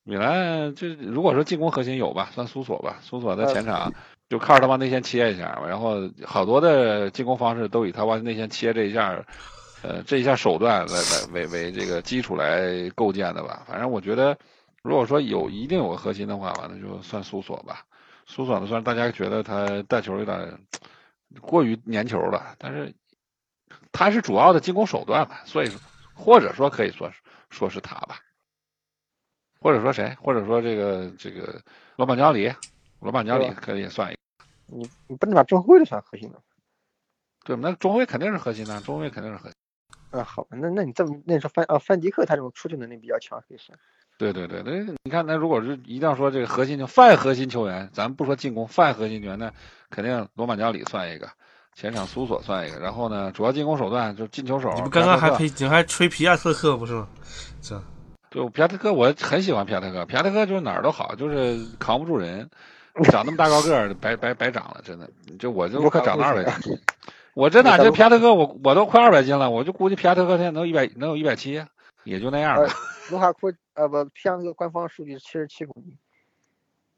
[0.03, 2.99] 米兰就如果说进攻核心有吧，算苏索吧。
[3.03, 3.93] 苏索在前场
[4.31, 9.22] 就靠着他往内线切一下，然后好多的进攻方式都以他往内线切这一下，
[9.83, 13.64] 呃，这一下手段来来为为这个基础来构建的吧。
[13.66, 14.39] 反正我觉得，
[14.83, 17.85] 如果说有一定有个核心的话，完了就算苏索吧。
[18.26, 20.59] 苏索呢，虽然大家觉得他带球有点
[21.41, 22.95] 过于粘球了，但是
[23.91, 25.70] 他是主要的进攻手段吧，所以
[26.14, 28.20] 或者说可以说是说是他吧。
[29.61, 30.16] 或者说谁？
[30.22, 31.61] 或者说这个这个
[31.97, 32.53] 罗马尼奥里，
[33.01, 34.20] 罗马尼奥里可以也算一个。
[34.66, 36.41] 你你不能把中后卫都算核心的。
[37.45, 39.55] 对，那中后卫肯定是核心的，中后卫肯定是核心。
[40.11, 43.78] 啊，好，那那你这么那你说范啊范迪克他这种出球能力比较强，可以算。
[44.18, 49.50] 对对对，那你看，那如果是一定要说这个核心就泛核心球员，咱不说进攻，泛核心球员，那
[49.88, 51.26] 肯定罗马尼奥里算一个，
[51.74, 54.70] 前场苏索算一个，然后呢，主要进攻手段就进球手。
[54.74, 57.08] 你们刚刚还吹你还吹皮亚特克不是吗？
[57.62, 57.82] 这。
[58.30, 60.04] 就皮亚特克，我很喜欢皮亚特克。
[60.04, 62.48] 皮亚特克就是哪儿都好，就是扛不住人，
[63.11, 65.11] 长那么大高个儿，白白白长了，真的。
[65.38, 66.52] 就我就长那儿了。
[67.35, 71.64] 我真的这皮亚特克，我我都快二百斤了，我就估计皮亚特克现在能一百能有一百七，
[72.05, 72.74] 也就那样呃吧。
[73.11, 75.97] 卢卡库呃不，皮亚特克官方数据是七十七公斤。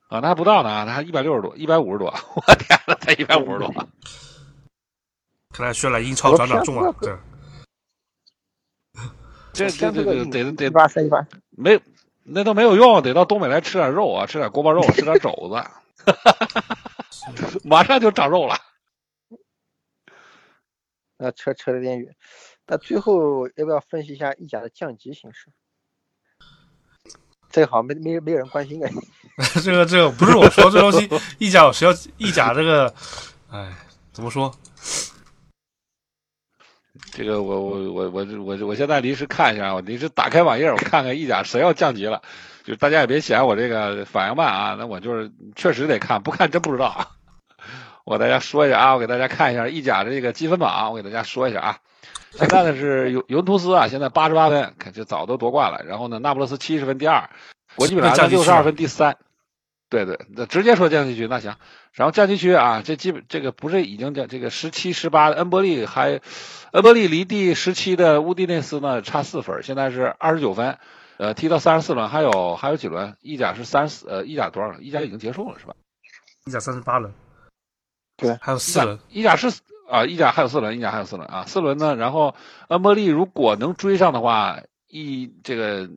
[0.08, 3.72] 啊，那还不到呢，他还一百六十多，一百五十多， 我天呐，才一百五十多。
[5.54, 7.14] 看来需要来英超转转重了，对
[9.52, 11.78] 这这这这得得八三一八，没
[12.24, 15.62] 那都没有用，得到东北来吃点肉啊，吃点锅包肉，吃点肘子，
[17.68, 18.56] 马上就长肉了。
[21.22, 22.14] 那扯扯得有点远。
[22.66, 25.48] 那最后要不要分析一下意甲的降级形势？
[27.50, 28.90] 这个好像没没没有人关心哎。
[29.62, 31.08] 这个这个不是我说这东西，
[31.38, 32.92] 意甲谁要意甲这个，
[33.50, 33.72] 哎，
[34.12, 34.52] 怎么说？
[37.12, 42.22] 这个我我我我我我现在临时看一下，我临时打开网页，我看看意甲谁要降级了。
[42.64, 47.08] 就大家也别嫌我这个反应慢啊，那我就是确实得看，不看真不知道啊。
[48.04, 51.78] 我给大家说一下啊，我给大家看一下意甲这个积分榜，我给大家说一下啊。
[52.32, 55.84] 现在呢是尤尤文图斯啊，现在八十八分，看这早都夺冠了。
[55.84, 57.30] 然后呢，那不勒斯七十分第二，
[57.76, 59.16] 国际米兰六十二分第三。
[59.88, 61.54] 对对，那直接说降级区那行。
[61.92, 66.20] 然后降级区啊，这基本这个不是已经降这个十七、十八的恩波利还，
[66.72, 70.78] 恩波利离第十七的乌迪内斯呢差四分，现在是二十九分。
[71.18, 73.16] 呃，踢到三十四轮，还有还有几轮？
[73.20, 74.72] 意甲是三十四，呃，意甲多少？
[74.80, 75.74] 意甲已经结束了是吧？
[76.46, 77.12] 意甲三十八轮，
[78.22, 78.98] 对，还有四轮。
[79.10, 79.52] 意甲是
[79.90, 81.94] 啊，意甲还有四轮，意甲还有四轮啊，四轮呢。
[81.96, 82.34] 然后
[82.68, 85.88] 恩波利如果能追上的话，一这个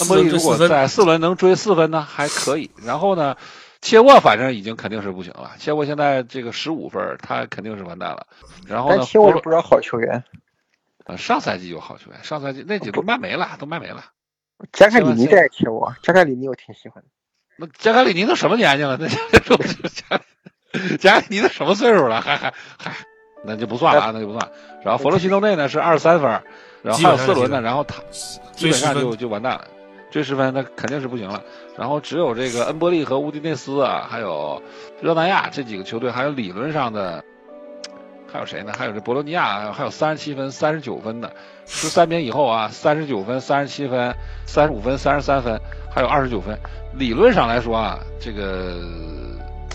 [0.00, 2.70] 恩波利如果在四轮能追四分呢，还可以。
[2.82, 3.36] 然后呢，
[3.82, 8.26] 切沃反正已经肯定是不行了，切沃现在这个十五分，他肯定是完蛋了。
[8.66, 10.24] 然后呢，切沃是不少好球员。
[11.04, 14.04] 呃，上赛季有好球员，上赛季那几都卖没了，都卖没了。
[14.72, 17.08] 加凯里尼在切沃，加凯里尼我挺喜欢的。
[17.56, 18.96] 那加凯里尼都什么年纪了？
[19.00, 19.08] 那
[19.88, 20.20] 加
[20.98, 22.20] 加凯里尼都什么岁数了？
[22.20, 22.92] 还还还，
[23.44, 24.50] 那就不算了啊，那就不算。
[24.84, 26.30] 然后佛罗西诺内呢是二十三分，
[26.82, 28.02] 然后还有四轮呢，然后他
[28.52, 29.64] 基本上就就完蛋了，
[30.10, 31.42] 追十分那肯定是不行了。
[31.76, 34.62] 然后只有这个恩波利和乌迪内斯啊，还有
[35.00, 37.24] 热那亚这几个球队，还有理论上的。
[38.32, 38.72] 还有谁呢？
[38.78, 41.32] 还有这博洛尼亚，还有三十七分、三十九分的，
[41.66, 44.14] 十三名以后啊，三十九分、三十七分、
[44.46, 45.60] 三十五分、三十三分，
[45.92, 46.56] 还有二十九分。
[46.94, 48.78] 理论上来说啊，这个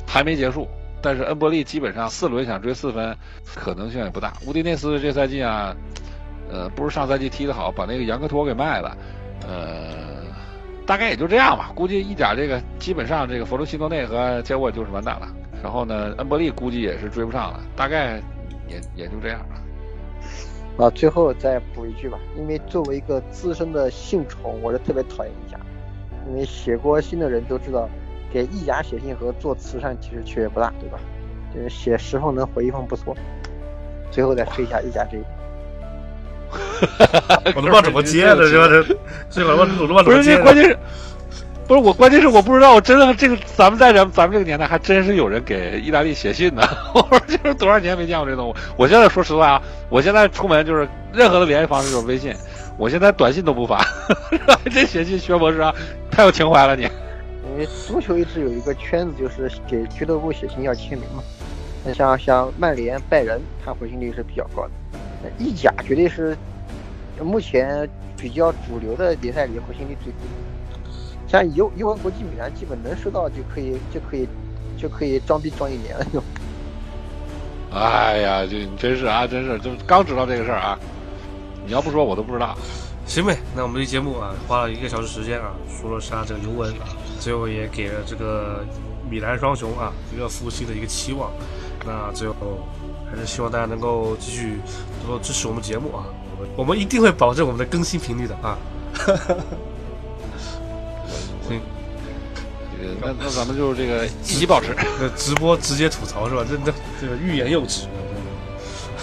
[0.08, 0.70] 还没结束，
[1.06, 4.34] 但是恩波利基本上四轮想追四分可能性也不大。
[4.48, 5.76] 乌迪内斯这赛季啊，
[6.52, 8.98] 呃，不是上赛季踢得好，把那个杨科托给卖了，
[9.48, 10.24] 呃，
[10.88, 11.72] 大概也就这样吧。
[11.76, 15.28] 估计意甲这个基本上这个弗罗西诺内和杰沃就是完蛋了。
[15.62, 18.20] 然后呢，恩波利估计也是追不上了，大概。
[18.68, 20.84] 也也就这样了。
[20.84, 25.60] 啊，最后再补一句吧，因为作为一个资深的信虫，我是特别讨厌意甲，
[26.28, 27.88] 因为写过信的人都知道，
[28.36, 31.00] 给意甲写信和做慈善其实区别不大，对吧？
[31.56, 33.16] 就是写十封能回一封不错。
[34.12, 35.26] 最后再说一下意甲这一点。
[37.56, 38.68] 我都不知道怎么接的，是吧？
[38.68, 38.84] 这
[39.30, 40.38] 这老我都不知道怎么接。
[40.42, 40.78] 关键是。
[41.66, 46.62] 不是我，关键是我不知道，我真的这个咱们在咱咱们这个年代还真是有人给意大利写信呢。
[46.94, 48.62] 我说这是多少年没见过这东西。
[48.76, 52.36] 我现在说实话啊，我现在出门就是任何的联系方式就是微信，
[52.78, 53.82] 我现在短信都不发，
[54.70, 55.74] 这写信薛博士啊，
[56.12, 56.86] 太有情怀了你。
[57.56, 61.24] 因为足球一直有一个圈子，就是给俱乐部写信要签名嘛。
[61.86, 64.72] 那像像曼联、拜仁，他回信率是比较高的。
[65.24, 66.36] 那意甲绝对是
[67.24, 70.20] 目前比较主流的联赛里回信率最低。
[71.30, 74.28] 像尤尤文国际米兰，基本能收到就可以就可以
[74.78, 76.22] 就可以装逼装一年了就。
[77.72, 80.78] 哎呀，这真是啊，真是就刚知道这个事儿啊！
[81.66, 82.58] 你要不说我都不知道。
[83.06, 86.88] 行呗，那我们这节目啊，花了一个小时时间啊，说了下这个尤文啊，
[87.20, 88.66] 最后也给了这个
[89.10, 91.32] 米兰双雄啊一个复兴的一个期望。
[91.86, 92.68] 那最后
[93.10, 94.60] 还是希望大家能够继续
[95.06, 96.04] 多多支持我们节目啊，
[96.36, 98.58] 我们我们一定会保证我们的更新频率的啊。
[101.48, 101.62] 行，
[102.76, 104.76] 这个那那咱们就是这个一起保持。
[105.00, 106.44] 那直播直接吐槽是吧？
[106.50, 107.88] 这这这个欲言又止。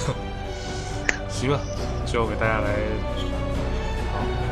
[1.31, 1.61] 行吧，
[2.05, 2.75] 最后给大家来，
[3.17, 3.32] 好，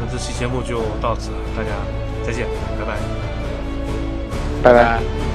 [0.01, 1.71] 那这期节目就到此，大家
[2.27, 2.47] 再见，
[2.79, 2.97] 拜拜，
[4.63, 5.30] 拜拜。